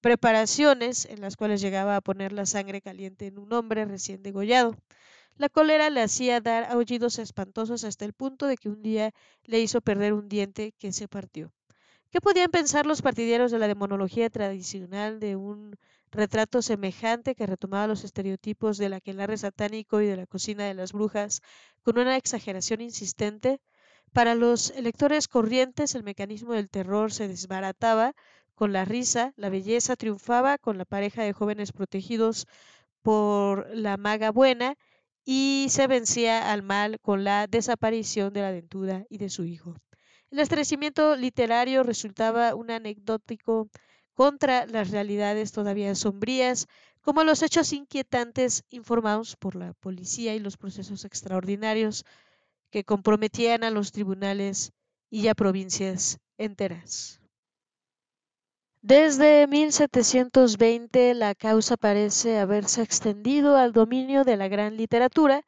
[0.00, 4.76] preparaciones en las cuales llegaba a poner la sangre caliente en un hombre recién degollado.
[5.36, 9.12] La cólera le hacía dar aullidos espantosos hasta el punto de que un día
[9.44, 11.52] le hizo perder un diente que se partió.
[12.10, 15.76] ¿Qué podían pensar los partidarios de la demonología tradicional de un
[16.10, 20.92] retrato semejante que retomaba los estereotipos del aquelarre satánico y de la cocina de las
[20.92, 21.40] brujas
[21.82, 23.60] con una exageración insistente?
[24.12, 28.14] Para los electores corrientes el mecanismo del terror se desbarataba
[28.56, 32.46] con la risa, la belleza triunfaba con la pareja de jóvenes protegidos
[33.02, 34.76] por la maga buena
[35.24, 39.76] y se vencía al mal con la desaparición de la dentuda y de su hijo.
[40.30, 43.68] El estrecimiento literario resultaba un anecdótico
[44.14, 46.68] contra las realidades todavía sombrías,
[47.00, 52.04] como los hechos inquietantes informados por la policía y los procesos extraordinarios
[52.70, 54.72] que comprometían a los tribunales
[55.10, 57.20] y a provincias enteras.
[58.82, 65.44] Desde 1720 la causa parece haberse extendido al dominio de la gran literatura,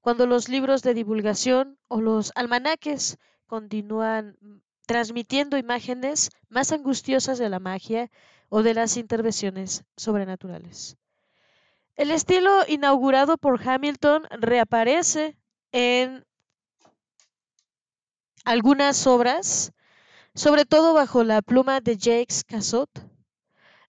[0.00, 3.16] cuando los libros de divulgación o los almanaques
[3.54, 8.10] continúan mm, transmitiendo imágenes más angustiosas de la magia
[8.48, 10.96] o de las intervenciones sobrenaturales.
[11.94, 15.36] El estilo inaugurado por Hamilton reaparece
[15.70, 16.24] en
[18.44, 19.72] algunas obras,
[20.34, 22.90] sobre todo bajo la pluma de Jacques Cassot.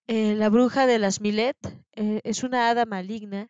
[0.05, 1.57] Eh, la bruja de las Millet
[1.93, 3.49] eh, es una hada maligna.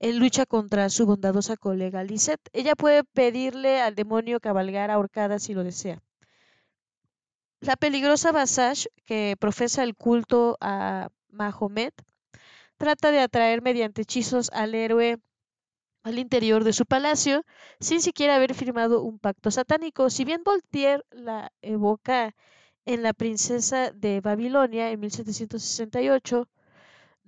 [0.00, 2.48] Él lucha contra su bondadosa colega Lisette.
[2.52, 6.02] Ella puede pedirle al demonio cabalgar ahorcada si lo desea.
[7.60, 11.94] La peligrosa Basage, que profesa el culto a Mahomet,
[12.78, 15.18] trata de atraer mediante hechizos al héroe
[16.02, 17.44] al interior de su palacio
[17.78, 20.08] sin siquiera haber firmado un pacto satánico.
[20.08, 22.34] Si bien Voltaire la evoca
[22.86, 26.48] en La princesa de Babilonia en 1768,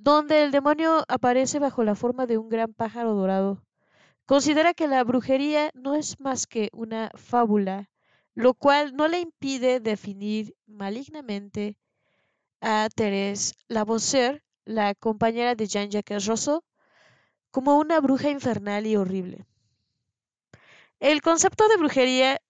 [0.03, 3.63] donde el demonio aparece bajo la forma de un gran pájaro dorado,
[4.27, 7.89] considera que la brujería no es más que una fábula,
[8.35, 11.77] lo cual no le impide definir malignamente
[12.61, 16.65] a Thérèse Lavoisier, la compañera de Jean-Jacques Rousseau,
[17.53, 19.47] como una bruja infernal y horrible.
[20.99, 22.41] El concepto de brujería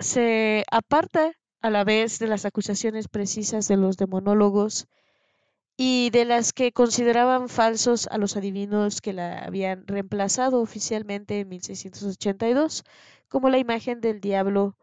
[0.00, 4.88] se aparta a la vez de las acusaciones precisas de los demonólogos
[5.80, 11.48] y de las que consideraban falsos a los adivinos que la habían reemplazado oficialmente en
[11.48, 12.84] 1682,
[13.28, 14.76] como la imagen del diablo,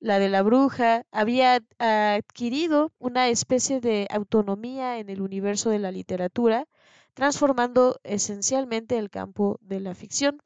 [0.00, 5.92] la de la bruja, había adquirido una especie de autonomía en el universo de la
[5.92, 6.66] literatura
[7.14, 10.40] transformando esencialmente el campo de la ficción.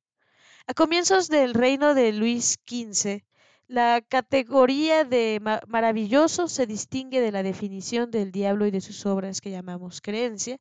[0.67, 3.23] A comienzos del reino de Luis XV,
[3.65, 9.41] la categoría de maravilloso se distingue de la definición del diablo y de sus obras
[9.41, 10.59] que llamamos creencia,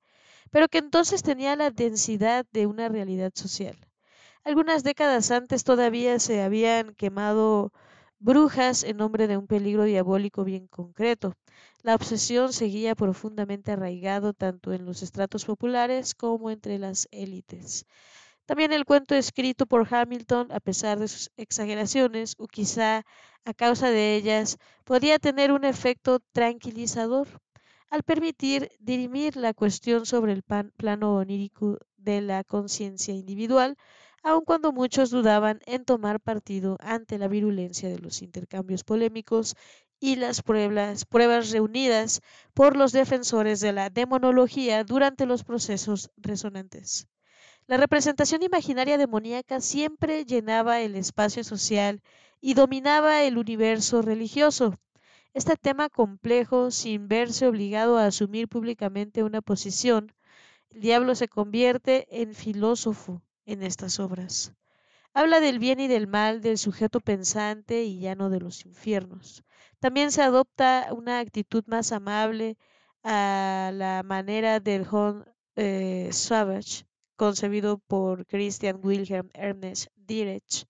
[0.51, 3.77] pero que entonces tenía la densidad de una realidad social.
[4.45, 7.71] Algunas décadas antes todavía se habían quemado
[8.23, 11.35] brujas en nombre de un peligro diabólico bien concreto.
[11.83, 17.85] La obsesión seguía profundamente arraigado tanto en los estratos populares como entre las élites.
[18.47, 23.05] También el cuento escrito por Hamilton, a pesar de sus exageraciones, o quizá
[23.45, 27.27] a causa de ellas, podía tener un efecto tranquilizador
[27.91, 33.77] al permitir dirimir la cuestión sobre el plano onírico de la conciencia individual,
[34.25, 39.57] aun cuando muchos dudaban en tomar partido ante la virulencia de los intercambios polémicos
[39.99, 42.21] y las pruebas, pruebas reunidas
[42.55, 47.09] por los defensores de la demonología durante los procesos resonantes.
[47.67, 52.03] La representación imaginaria demoníaca siempre llenaba el espacio social
[52.41, 54.77] y dominaba el universo religioso.
[55.35, 60.13] Este tema complejo, sin verse obligado a asumir públicamente una posición,
[60.71, 64.53] el diablo se convierte en filósofo en estas obras.
[65.15, 69.45] Habla del bien y del mal, del sujeto pensante y ya no de los infiernos.
[69.79, 72.57] También se adopta una actitud más amable
[73.03, 75.25] a la manera del Hon
[75.57, 76.87] eh, Savage,
[77.17, 80.67] concebido por Christian Wilhelm Ernest Dietrich.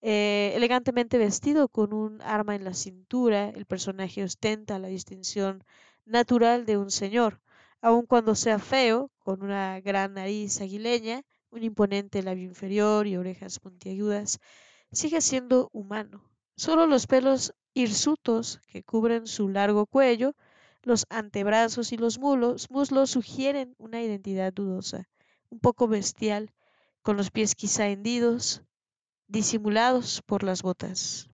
[0.00, 5.64] Eh, elegantemente vestido con un arma en la cintura, el personaje ostenta la distinción
[6.04, 7.40] natural de un señor,
[7.80, 13.58] aun cuando sea feo, con una gran nariz aguileña, un imponente labio inferior y orejas
[13.60, 14.38] puntiagudas,
[14.92, 16.24] sigue siendo humano.
[16.56, 20.34] Solo los pelos hirsutos que cubren su largo cuello,
[20.82, 25.08] los antebrazos y los muslos, muslos sugieren una identidad dudosa,
[25.50, 26.52] un poco bestial,
[27.02, 28.62] con los pies quizá hendidos,
[29.28, 31.28] disimulados por las botas.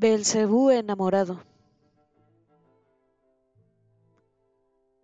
[0.00, 1.42] Belcebú enamorado.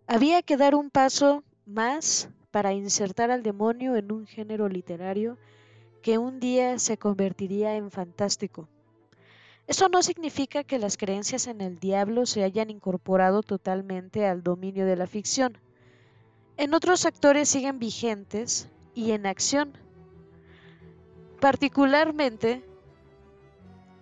[0.07, 5.37] Había que dar un paso más para insertar al demonio en un género literario
[6.01, 8.67] que un día se convertiría en fantástico.
[9.67, 14.87] Eso no significa que las creencias en el diablo se hayan incorporado totalmente al dominio
[14.87, 15.59] de la ficción.
[16.57, 19.73] En otros actores siguen vigentes y en acción.
[21.39, 22.63] Particularmente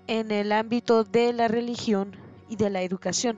[0.07, 2.15] en el ámbito de la religión
[2.49, 3.37] y de la educación.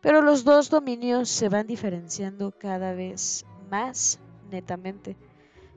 [0.00, 4.18] Pero los dos dominios se van diferenciando cada vez más
[4.50, 5.16] netamente,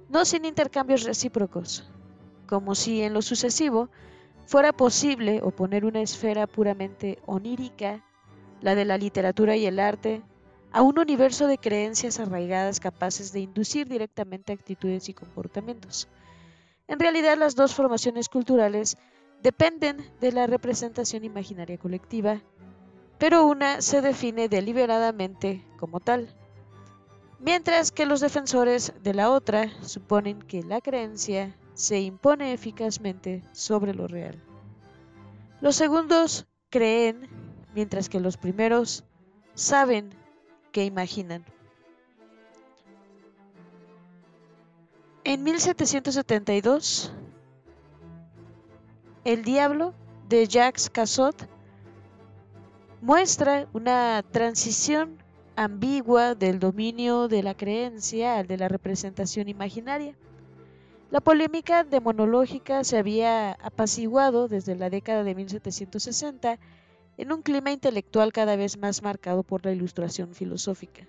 [0.10, 1.90] no sin intercambios recíprocos,
[2.48, 3.90] como si en lo sucesivo
[4.46, 8.04] fuera posible oponer una esfera puramente onírica,
[8.62, 10.22] la de la literatura y el arte,
[10.72, 16.08] a un universo de creencias arraigadas capaces de inducir directamente actitudes y comportamientos.
[16.88, 18.98] En realidad las dos formaciones culturales
[19.44, 22.42] dependen de la representación imaginaria colectiva,
[23.20, 26.34] pero una se define deliberadamente como tal,
[27.40, 33.94] mientras que los defensores de la otra suponen que la creencia se impone eficazmente sobre
[33.94, 34.42] lo real.
[35.60, 37.28] Los segundos creen,
[37.76, 39.04] mientras que los primeros
[39.56, 40.16] saben
[40.72, 41.46] que imaginan.
[45.26, 47.14] En 1772,
[49.26, 49.94] el Diablo
[50.28, 51.48] de Jacques Cassot
[53.02, 55.18] muestra una transición
[55.56, 60.16] ambigua del dominio de la creencia al de la representación imaginaria.
[61.10, 66.60] La polémica demonológica se había apaciguado desde la década de 1760
[67.18, 71.08] en un clima intelectual cada vez más marcado por la ilustración filosófica,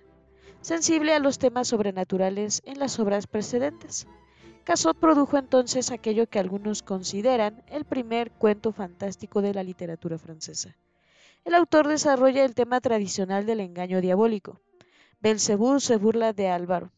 [0.61, 4.07] sensible a los temas sobrenaturales en las obras precedentes.
[4.65, 10.75] Casot produjo entonces aquello que algunos consideran el primer cuento fantástico de la literatura francesa.
[11.43, 14.59] El autor desarrolla el tema tradicional del engaño diabólico.
[15.21, 16.91] Belcebú se burla de Álvaro,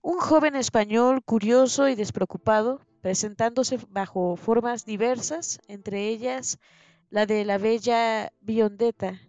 [0.00, 6.58] un joven español curioso y despreocupado, presentándose bajo formas diversas, entre ellas
[7.10, 9.20] la de la bella Biondetta.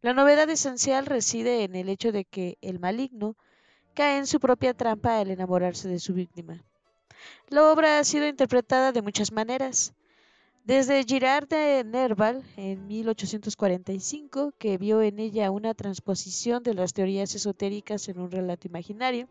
[0.00, 3.36] La novedad esencial reside en el hecho de que el maligno
[3.94, 6.64] cae en su propia trampa al enamorarse de su víctima.
[7.48, 9.94] La obra ha sido interpretada de muchas maneras.
[10.64, 17.34] Desde Girard de Nerval en 1845, que vio en ella una transposición de las teorías
[17.34, 19.28] esotéricas en un relato imaginario,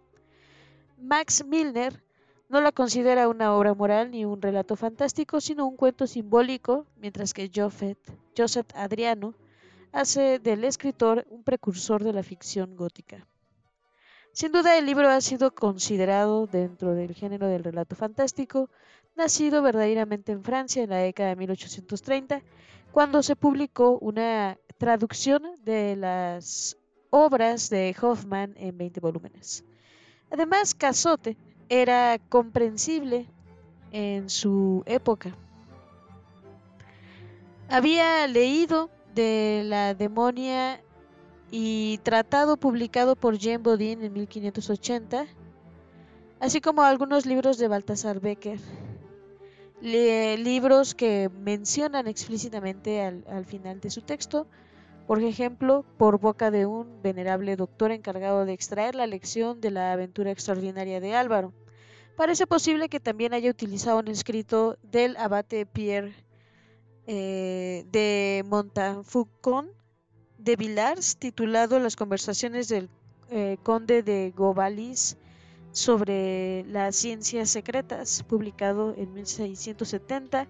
[0.99, 2.01] Max Milner
[2.49, 7.33] no la considera una obra moral ni un relato fantástico, sino un cuento simbólico, mientras
[7.33, 9.35] que Joseph Adriano
[9.91, 13.27] hace del escritor un precursor de la ficción gótica.
[14.37, 18.69] Sin duda el libro ha sido considerado dentro del género del relato fantástico,
[19.15, 22.43] nacido verdaderamente en Francia en la década de 1830,
[22.91, 26.77] cuando se publicó una traducción de las
[27.09, 29.65] obras de Hoffman en 20 volúmenes.
[30.29, 31.35] Además, Casote
[31.67, 33.25] era comprensible
[33.91, 35.35] en su época.
[37.69, 40.79] Había leído de la demonia
[41.51, 45.25] y tratado publicado por Jean Bodin en 1580,
[46.39, 48.59] así como algunos libros de Baltasar Becker,
[49.81, 54.47] libros que mencionan explícitamente al, al final de su texto
[55.07, 59.93] por ejemplo, por boca de un venerable doctor encargado de extraer la lección de la
[59.93, 61.53] aventura extraordinaria de Álvaro.
[62.17, 66.13] Parece posible que también haya utilizado un escrito del abate Pierre
[67.07, 69.71] eh, de Montafaucon
[70.47, 72.89] de Villars titulado Las conversaciones del
[73.31, 75.17] eh, conde de Gobalis
[75.73, 80.47] sobre las ciencias secretas, publicado en 1670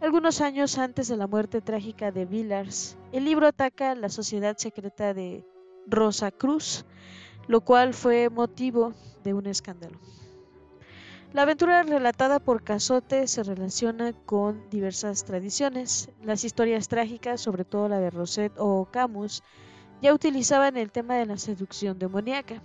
[0.00, 5.12] algunos años antes de la muerte trágica de Villars, el libro ataca la sociedad secreta
[5.12, 5.44] de
[5.86, 6.86] Rosa Cruz,
[7.46, 8.94] lo cual fue motivo
[9.24, 9.98] de un escándalo.
[11.34, 16.08] La aventura relatada por Cazotte se relaciona con diversas tradiciones.
[16.22, 19.42] Las historias trágicas, sobre todo la de Rosette o Camus,
[20.00, 22.62] ya utilizaban el tema de la seducción demoníaca.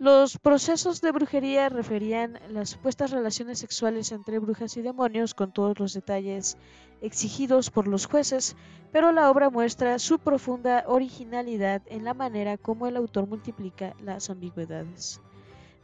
[0.00, 5.78] Los procesos de brujería referían las supuestas relaciones sexuales entre brujas y demonios con todos
[5.78, 6.56] los detalles
[7.00, 8.56] exigidos por los jueces,
[8.90, 14.30] pero la obra muestra su profunda originalidad en la manera como el autor multiplica las
[14.30, 15.20] ambigüedades.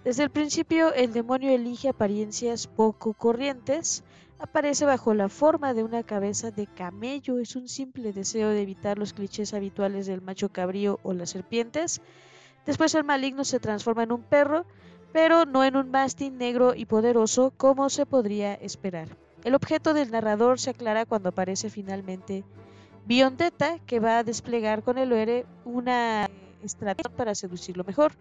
[0.04, 4.02] Desde el principio, el demonio elige apariencias poco corrientes,
[4.38, 8.98] aparece bajo la forma de una cabeza de camello, es un simple deseo de evitar
[8.98, 12.00] los clichés habituales del macho cabrío o las serpientes,
[12.66, 14.64] Después el maligno se transforma en un perro,
[15.12, 19.08] pero no en un mastín negro y poderoso como se podría esperar.
[19.44, 22.44] El objeto del narrador se aclara cuando aparece finalmente
[23.06, 26.28] Biondetta, que va a desplegar con el héroe una
[26.62, 28.12] estrategia para seducirlo mejor.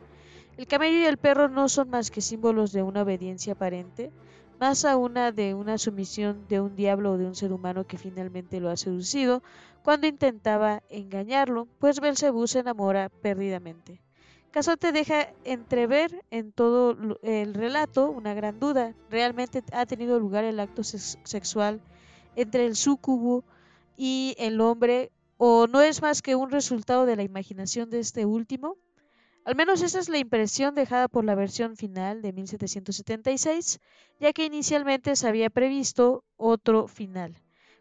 [0.59, 4.11] El camello y el perro no son más que símbolos de una obediencia aparente,
[4.59, 8.59] más aún de una sumisión de un diablo o de un ser humano que finalmente
[8.59, 9.41] lo ha seducido
[9.83, 14.01] cuando intentaba engañarlo, pues Belcebú se enamora perdidamente.
[14.51, 18.93] Casote deja entrever en todo el relato una gran duda.
[19.09, 21.79] ¿Realmente ha tenido lugar el acto sexual
[22.35, 23.45] entre el sucubo
[23.95, 28.25] y el hombre o no es más que un resultado de la imaginación de este
[28.25, 28.75] último?
[29.49, 33.79] Al menos esa es la impresión dejada por la versión final de 1776,
[34.19, 37.35] ya que inicialmente se había previsto otro final.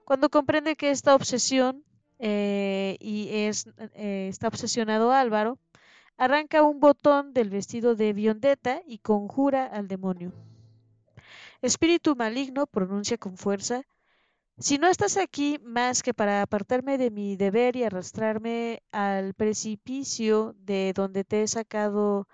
[0.06, 1.84] Cuando comprende que esta obsesión
[2.20, 5.58] eh, y es, eh, está obsesionado Álvaro,
[6.16, 10.32] arranca un botón del vestido de Biondetta y conjura al demonio.
[11.60, 13.82] Espíritu maligno, pronuncia con fuerza,
[14.58, 20.54] si no estás aquí más que para apartarme de mi deber y arrastrarme al precipicio
[20.58, 22.28] de donde te he sacado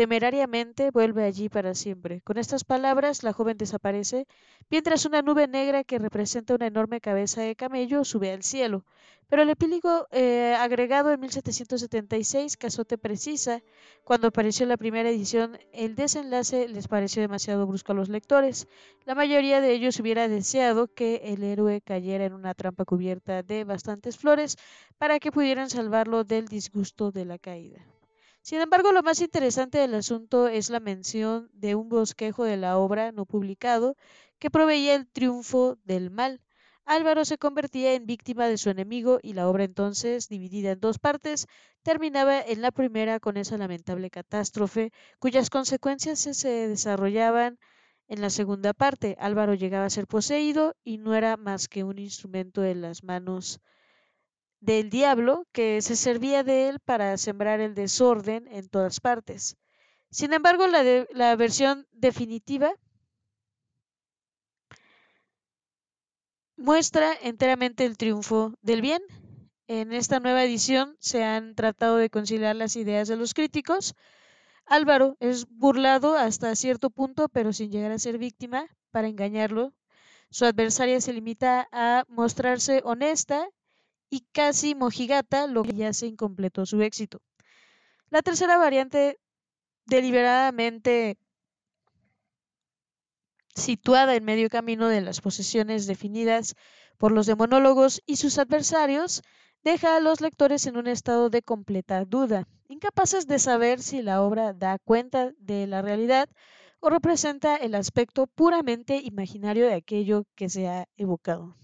[0.00, 2.22] temerariamente, vuelve allí para siempre.
[2.22, 4.26] Con estas palabras, la joven desaparece,
[4.70, 8.86] mientras una nube negra que representa una enorme cabeza de camello sube al cielo.
[9.28, 13.60] Pero el epílogo eh, agregado en 1776, Casote precisa,
[14.02, 18.68] cuando apareció la primera edición, el desenlace les pareció demasiado brusco a los lectores.
[19.04, 23.64] La mayoría de ellos hubiera deseado que el héroe cayera en una trampa cubierta de
[23.64, 24.56] bastantes flores
[24.96, 27.84] para que pudieran salvarlo del disgusto de la caída.
[28.42, 32.76] Sin embargo, lo más interesante del asunto es la mención de un bosquejo de la
[32.78, 33.96] obra no publicado
[34.38, 36.42] que proveía el triunfo del mal
[36.90, 40.98] Álvaro se convertía en víctima de su enemigo y la obra entonces, dividida en dos
[40.98, 41.46] partes,
[41.84, 44.90] terminaba en la primera con esa lamentable catástrofe
[45.20, 47.60] cuyas consecuencias se desarrollaban
[48.08, 49.16] en la segunda parte.
[49.20, 53.60] Álvaro llegaba a ser poseído y no era más que un instrumento en las manos
[54.60, 59.56] del diablo que se servía de él para sembrar el desorden en todas partes.
[60.10, 62.72] Sin embargo, la, versión definitiva
[66.56, 69.02] muestra enteramente el triunfo del bien.
[69.66, 73.94] En esta nueva edición se han tratado de conciliar las ideas de los críticos.
[74.66, 79.72] Álvaro es burlado hasta cierto punto, pero sin llegar a ser víctima para engañarlo.
[80.30, 83.48] Su adversaria se limita a mostrarse honesta
[84.10, 87.22] y casi mojigata, lo que ya se incompletó su éxito.
[88.10, 89.20] La tercera variante,
[89.86, 91.16] deliberadamente
[93.54, 96.56] situada en medio camino de las posesiones definidas
[96.98, 99.22] por los demonólogos y sus adversarios,
[99.62, 104.22] deja a los lectores en un estado de completa duda, incapaces de saber si la
[104.22, 106.28] obra da cuenta de la realidad
[106.80, 111.56] o representa el aspecto puramente imaginario de aquello que se ha evocado.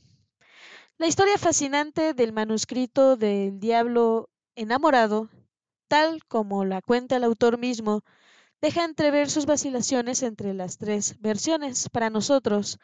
[0.99, 5.29] La historia fascinante del manuscrito del diablo enamorado,
[5.89, 8.03] tal como la cuenta el autor mismo,
[8.63, 11.91] deja entrever sus vacilaciones entre las tres versiones.
[11.91, 12.79] Para nosotros,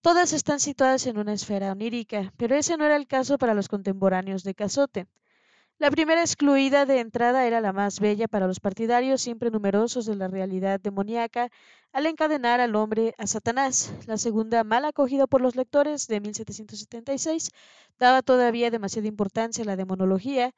[0.00, 3.68] todas están situadas en una esfera onírica, pero ese no era el caso para los
[3.68, 5.06] contemporáneos de Cazote.
[5.82, 10.14] La primera excluida de entrada era la más bella para los partidarios siempre numerosos de
[10.14, 11.50] la realidad demoníaca
[11.92, 13.92] al encadenar al hombre a Satanás.
[14.06, 17.50] La segunda, mal acogida por los lectores de 1776,
[17.98, 20.54] daba todavía demasiada importancia a la demonología,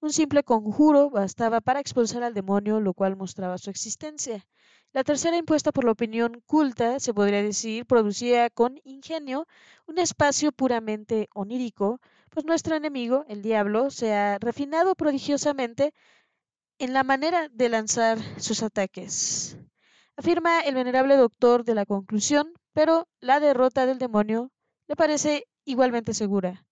[0.00, 4.46] Un simple conjuro bastaba para expulsar al demonio, lo cual mostraba su existencia.
[4.92, 9.48] La tercera, impuesta por la opinión culta, se podría decir, producía con ingenio
[9.86, 12.00] un espacio puramente onírico,
[12.38, 15.92] pues nuestro enemigo, el diablo, se ha refinado prodigiosamente
[16.78, 19.58] en la manera de lanzar sus ataques.
[20.16, 24.52] Afirma el venerable doctor de la conclusión, pero la derrota del demonio
[24.86, 26.64] le parece igualmente segura.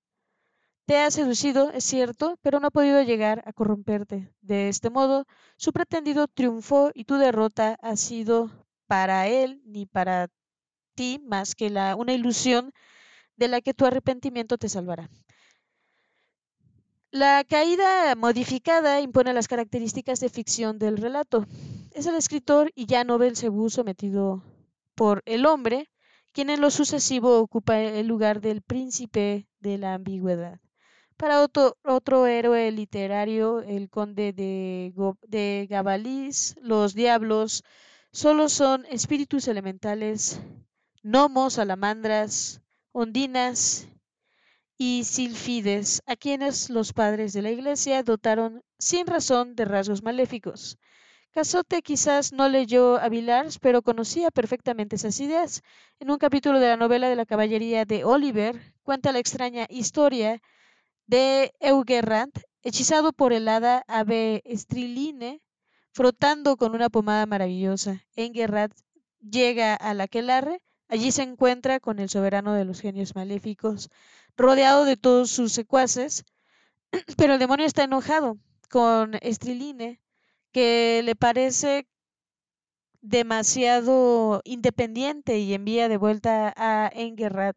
[0.84, 4.32] Te ha seducido, es cierto, pero no ha podido llegar a corromperte.
[4.42, 5.24] De este modo,
[5.56, 10.28] su pretendido triunfo y tu derrota ha sido para él ni para
[10.94, 11.66] ti más que
[11.98, 12.70] una ilusión
[13.34, 15.10] de la que tu arrepentimiento te salvará.
[17.12, 21.46] La caída modificada impone las características de ficción del relato.
[21.92, 24.42] Es el escritor y ya no Belcebú sometido
[24.94, 25.88] por el hombre,
[26.32, 30.60] quien en lo sucesivo ocupa el lugar del príncipe de la ambigüedad.
[31.16, 34.92] Para otro, otro héroe literario, el conde de,
[35.28, 37.62] de Gabalís, los diablos
[38.10, 40.40] solo son espíritus elementales,
[41.02, 42.60] gnomos, salamandras,
[42.92, 43.88] ondinas
[44.78, 50.78] y silfides, a quienes los padres de la iglesia dotaron sin razón de rasgos maléficos.
[51.30, 55.62] Casote quizás no leyó a Villars, pero conocía perfectamente esas ideas.
[56.00, 60.40] En un capítulo de la novela de la caballería de Oliver, cuenta la extraña historia
[61.06, 62.32] de Eugerrand,
[62.62, 65.42] hechizado por el hada ave Estriline,
[65.92, 68.02] frotando con una pomada maravillosa.
[68.16, 68.72] Engerrand
[69.20, 73.90] llega a la Aquelarre, allí se encuentra con el soberano de los genios maléficos,
[74.36, 76.24] rodeado de todos sus secuaces,
[77.16, 78.38] pero el demonio está enojado
[78.70, 80.00] con Estriline,
[80.52, 81.86] que le parece
[83.00, 87.56] demasiado independiente y envía de vuelta a Engerrand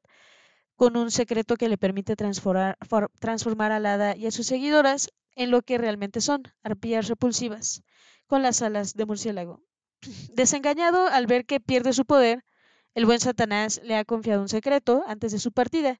[0.76, 2.78] con un secreto que le permite transformar,
[3.20, 7.84] transformar al hada y a sus seguidoras en lo que realmente son, arpías repulsivas,
[8.28, 9.62] con las alas de murciélago.
[10.34, 12.46] Desengañado al ver que pierde su poder,
[12.94, 16.00] el buen Satanás le ha confiado un secreto antes de su partida.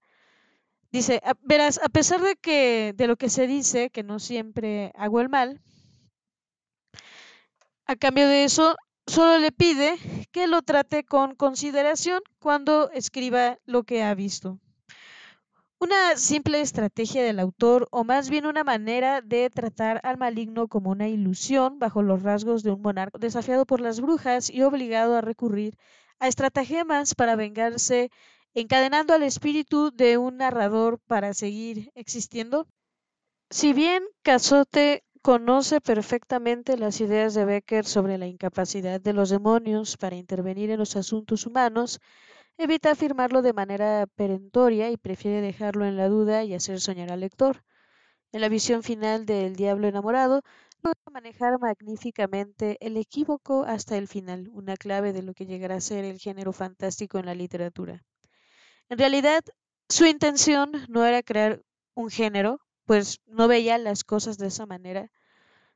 [0.92, 5.22] Dice, verás, a pesar de que de lo que se dice que no siempre hago
[5.22, 5.62] el mal,
[7.86, 8.76] a cambio de eso
[9.06, 9.98] solo le pide
[10.32, 14.60] que lo trate con consideración cuando escriba lo que ha visto.
[15.82, 20.90] Una simple estrategia del autor, o más bien una manera de tratar al maligno como
[20.90, 25.22] una ilusión bajo los rasgos de un monarca desafiado por las brujas y obligado a
[25.22, 25.78] recurrir
[26.20, 28.12] a estratagemas para vengarse,
[28.62, 32.68] encadenando al espíritu de un narrador para seguir existiendo.
[33.50, 39.98] Si bien Cazote conoce perfectamente las ideas de Becker sobre la incapacidad de los demonios
[39.98, 42.00] para intervenir en los asuntos humanos,
[42.62, 47.22] Evita afirmarlo de manera perentoria y prefiere dejarlo en la duda y hacer soñar al
[47.22, 47.64] lector.
[48.34, 50.42] En la visión final del Diablo enamorado,
[50.84, 55.80] logra manejar magníficamente el equívoco hasta el final, una clave de lo que llegará a
[55.80, 58.04] ser el género fantástico en la literatura.
[58.90, 59.44] En realidad,
[59.88, 61.62] su intención no era crear
[61.94, 65.12] un género, pues no veía las cosas de esa manera,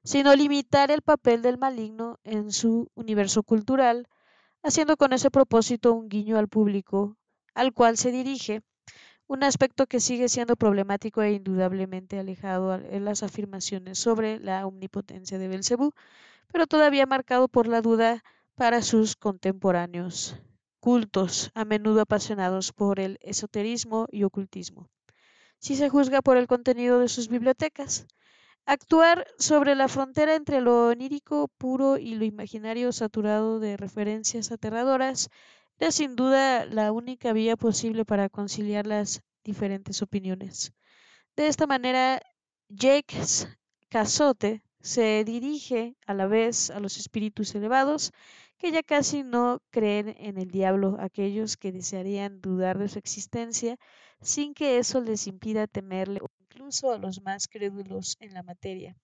[0.03, 4.07] sino limitar el papel del maligno en su universo cultural,
[4.63, 7.15] haciendo con ese propósito un guiño al público
[7.53, 8.63] al cual se dirige,
[9.27, 15.37] un aspecto que sigue siendo problemático e indudablemente alejado en las afirmaciones sobre la omnipotencia
[15.37, 15.93] de Belcebú,
[16.51, 18.23] pero todavía marcado por la duda
[18.55, 20.35] para sus contemporáneos
[20.83, 24.89] cultos, a menudo apasionados por el esoterismo y ocultismo.
[25.57, 28.05] Si se juzga por el contenido de sus bibliotecas,
[28.65, 35.29] Actuar sobre la frontera entre lo onírico puro y lo imaginario saturado de referencias aterradoras
[35.79, 40.71] era sin duda la única vía posible para conciliar las diferentes opiniones.
[41.35, 42.21] De esta manera,
[42.69, 43.49] Jacques
[43.89, 48.11] Cazotte se dirige a la vez a los espíritus elevados
[48.63, 53.75] que ya casi no creen en el diablo, aquellos que desearían dudar de su existencia
[54.21, 58.95] sin que eso les impida temerle incluso a los más crédulos en la materia.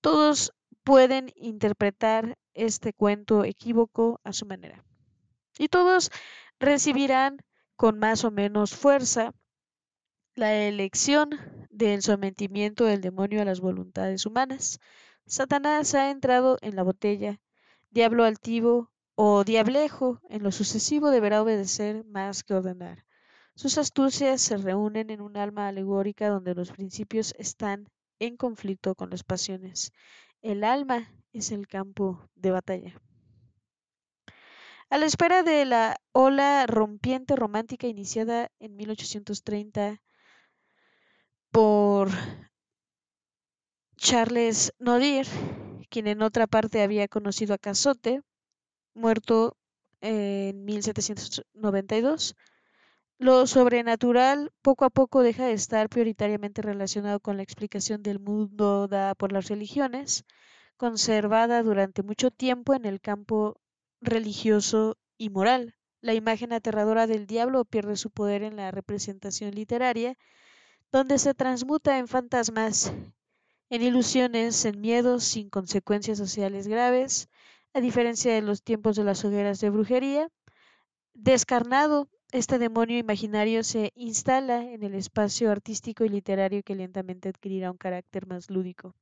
[0.00, 0.54] Todos
[0.84, 4.82] pueden interpretar este cuento equívoco a su manera.
[5.58, 6.10] Y todos
[6.58, 7.36] recibirán
[7.76, 9.34] con más o menos fuerza
[10.34, 11.28] la elección
[11.68, 14.80] del sometimiento del demonio a las voluntades humanas.
[15.26, 17.38] Satanás ha entrado en la botella,
[17.90, 23.04] diablo altivo o diablejo en lo sucesivo deberá obedecer más que ordenar.
[23.54, 27.88] Sus astucias se reúnen en un alma alegórica donde los principios están
[28.20, 29.92] en conflicto con las pasiones.
[30.42, 33.00] El alma es el campo de batalla.
[34.90, 40.00] A la espera de la ola rompiente romántica iniciada en 1830
[41.50, 42.10] por
[43.96, 45.26] Charles Nodir,
[45.88, 48.22] quien en otra parte había conocido a Cazotte,
[48.94, 49.56] muerto
[50.00, 52.36] en 1792.
[53.18, 58.86] Lo sobrenatural poco a poco deja de estar prioritariamente relacionado con la explicación del mundo
[58.86, 60.24] dada por las religiones,
[60.76, 63.60] conservada durante mucho tiempo en el campo
[64.00, 65.74] religioso y moral.
[66.00, 70.16] La imagen aterradora del diablo pierde su poder en la representación literaria,
[70.92, 72.92] donde se transmuta en fantasmas,
[73.70, 77.28] en ilusiones, en miedos sin consecuencias sociales graves,
[77.74, 80.28] a diferencia de los tiempos de las hogueras de brujería.
[81.14, 87.70] Descarnado, este demonio imaginario se instala en el espacio artístico y literario que lentamente adquirirá
[87.70, 88.94] un carácter más lúdico.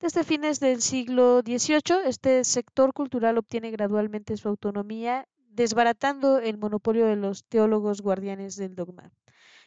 [0.00, 7.06] Desde fines del siglo XVIII, este sector cultural obtiene gradualmente su autonomía desbaratando el monopolio
[7.06, 9.12] de los teólogos guardianes del dogma.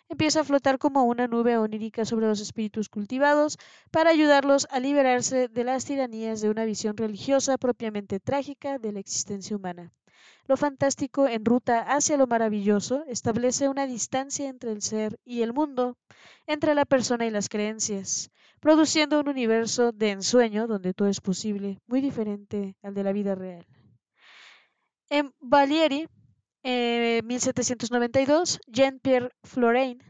[0.07, 3.57] Empieza a flotar como una nube onírica sobre los espíritus cultivados
[3.91, 8.99] para ayudarlos a liberarse de las tiranías de una visión religiosa propiamente trágica de la
[8.99, 9.91] existencia humana.
[10.47, 15.53] Lo fantástico en ruta hacia lo maravilloso establece una distancia entre el ser y el
[15.53, 15.97] mundo,
[16.45, 18.29] entre la persona y las creencias,
[18.59, 23.33] produciendo un universo de ensueño donde todo es posible, muy diferente al de la vida
[23.33, 23.65] real.
[25.09, 26.07] En Valieri,
[26.67, 30.01] en 1792, Jean-Pierre Florain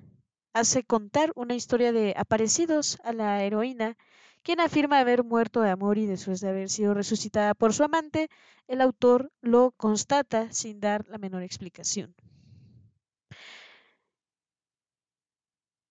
[0.53, 3.97] hace contar una historia de aparecidos a la heroína,
[4.41, 8.29] quien afirma haber muerto de amor y después de haber sido resucitada por su amante,
[8.67, 12.15] el autor lo constata sin dar la menor explicación.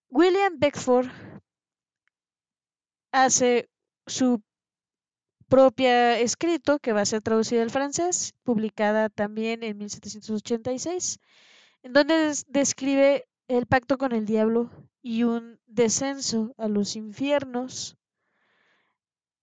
[0.09, 1.09] William Beckford
[3.13, 3.69] hace
[4.07, 4.41] su
[5.55, 11.21] propia escrito, que va a ser traducida al francés, publicada también en 1786,
[11.85, 14.69] en donde describe el pacto con el diablo
[15.01, 17.97] y un descenso a los infiernos,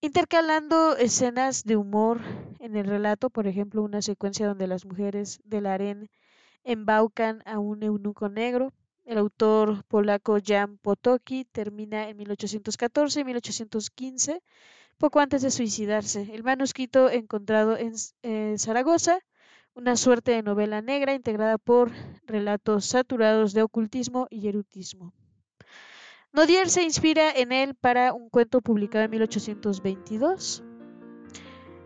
[0.02, 2.20] intercalando escenas de humor
[2.58, 6.10] en el relato, por ejemplo, una secuencia donde las mujeres del harén
[6.62, 8.74] embaucan a un eunuco negro.
[9.06, 14.42] El autor polaco Jan Potocki termina en 1814 y 1815
[15.02, 16.28] poco antes de suicidarse.
[16.32, 19.18] El manuscrito encontrado en Zaragoza,
[19.74, 21.90] una suerte de novela negra integrada por
[22.24, 25.12] relatos saturados de ocultismo y erotismo.
[26.32, 30.62] Nodier se inspira en él para un cuento publicado en 1822,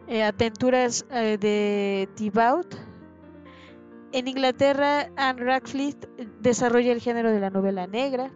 [0.09, 2.77] eh, Aventuras eh, de Thibaut.
[4.13, 6.07] En Inglaterra, Anne Radcliffe
[6.43, 8.31] desarrolla el género de la novela negra.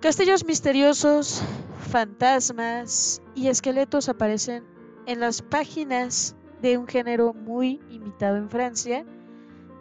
[0.00, 1.42] Castillos misteriosos,
[1.84, 4.64] fantasmas y esqueletos aparecen
[5.06, 9.04] en las páginas de un género muy imitado en Francia,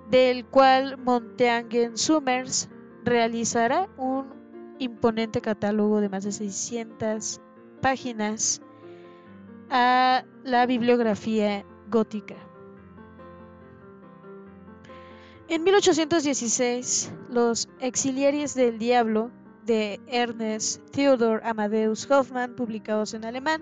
[0.10, 2.70] del cual Montaigne Summers
[3.04, 4.34] realizará un
[4.80, 7.42] imponente catálogo de más de 600
[7.82, 8.62] páginas
[9.70, 12.36] a la bibliografía gótica.
[15.50, 19.32] En 1816, los exiliares del diablo
[19.66, 23.62] de Ernest Theodor Amadeus Hoffmann, publicados en alemán,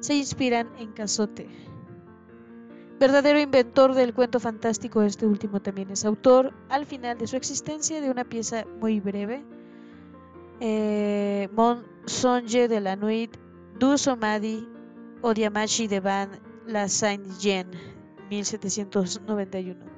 [0.00, 1.48] se inspiran en Cazotte.
[3.00, 8.00] Verdadero inventor del cuento fantástico, este último también es autor, al final de su existencia,
[8.00, 9.44] de una pieza muy breve,
[10.60, 13.36] eh, Mon Songe de la Nuit
[13.78, 14.68] du Somadi
[15.22, 17.70] Odiamashi de Van La Saint-Jean,
[18.30, 19.93] 1791.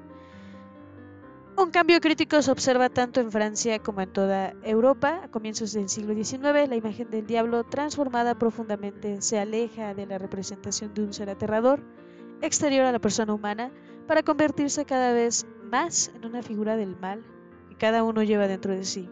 [1.59, 5.23] Un cambio crítico se observa tanto en Francia como en toda Europa.
[5.25, 10.19] A comienzos del siglo XIX, la imagen del diablo, transformada profundamente, se aleja de la
[10.19, 11.83] representación de un ser aterrador,
[12.43, 13.73] exterior a la persona humana,
[14.07, 17.25] para convertirse cada vez más en una figura del mal
[17.71, 19.09] que cada uno lleva dentro de sí.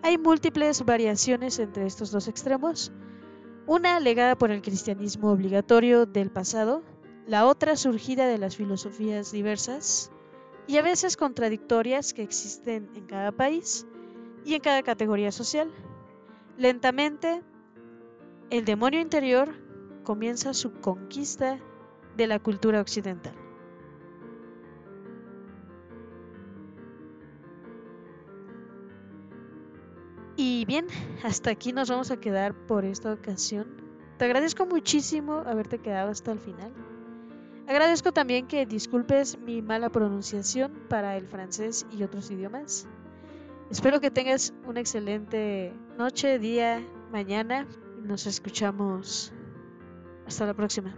[0.00, 2.92] Hay múltiples variaciones entre estos dos extremos,
[3.66, 6.82] una legada por el cristianismo obligatorio del pasado,
[7.26, 10.10] la otra surgida de las filosofías diversas
[10.68, 13.86] y a veces contradictorias que existen en cada país
[14.44, 15.72] y en cada categoría social.
[16.58, 17.42] Lentamente,
[18.50, 19.54] el demonio interior
[20.04, 21.58] comienza su conquista
[22.16, 23.34] de la cultura occidental.
[30.36, 30.86] Y bien,
[31.24, 33.66] hasta aquí nos vamos a quedar por esta ocasión.
[34.18, 36.72] Te agradezco muchísimo haberte quedado hasta el final.
[37.68, 42.88] Agradezco también que disculpes mi mala pronunciación para el francés y otros idiomas.
[43.70, 46.82] Espero que tengas una excelente noche, día,
[47.12, 47.68] mañana.
[48.02, 49.34] Nos escuchamos.
[50.26, 50.96] Hasta la próxima.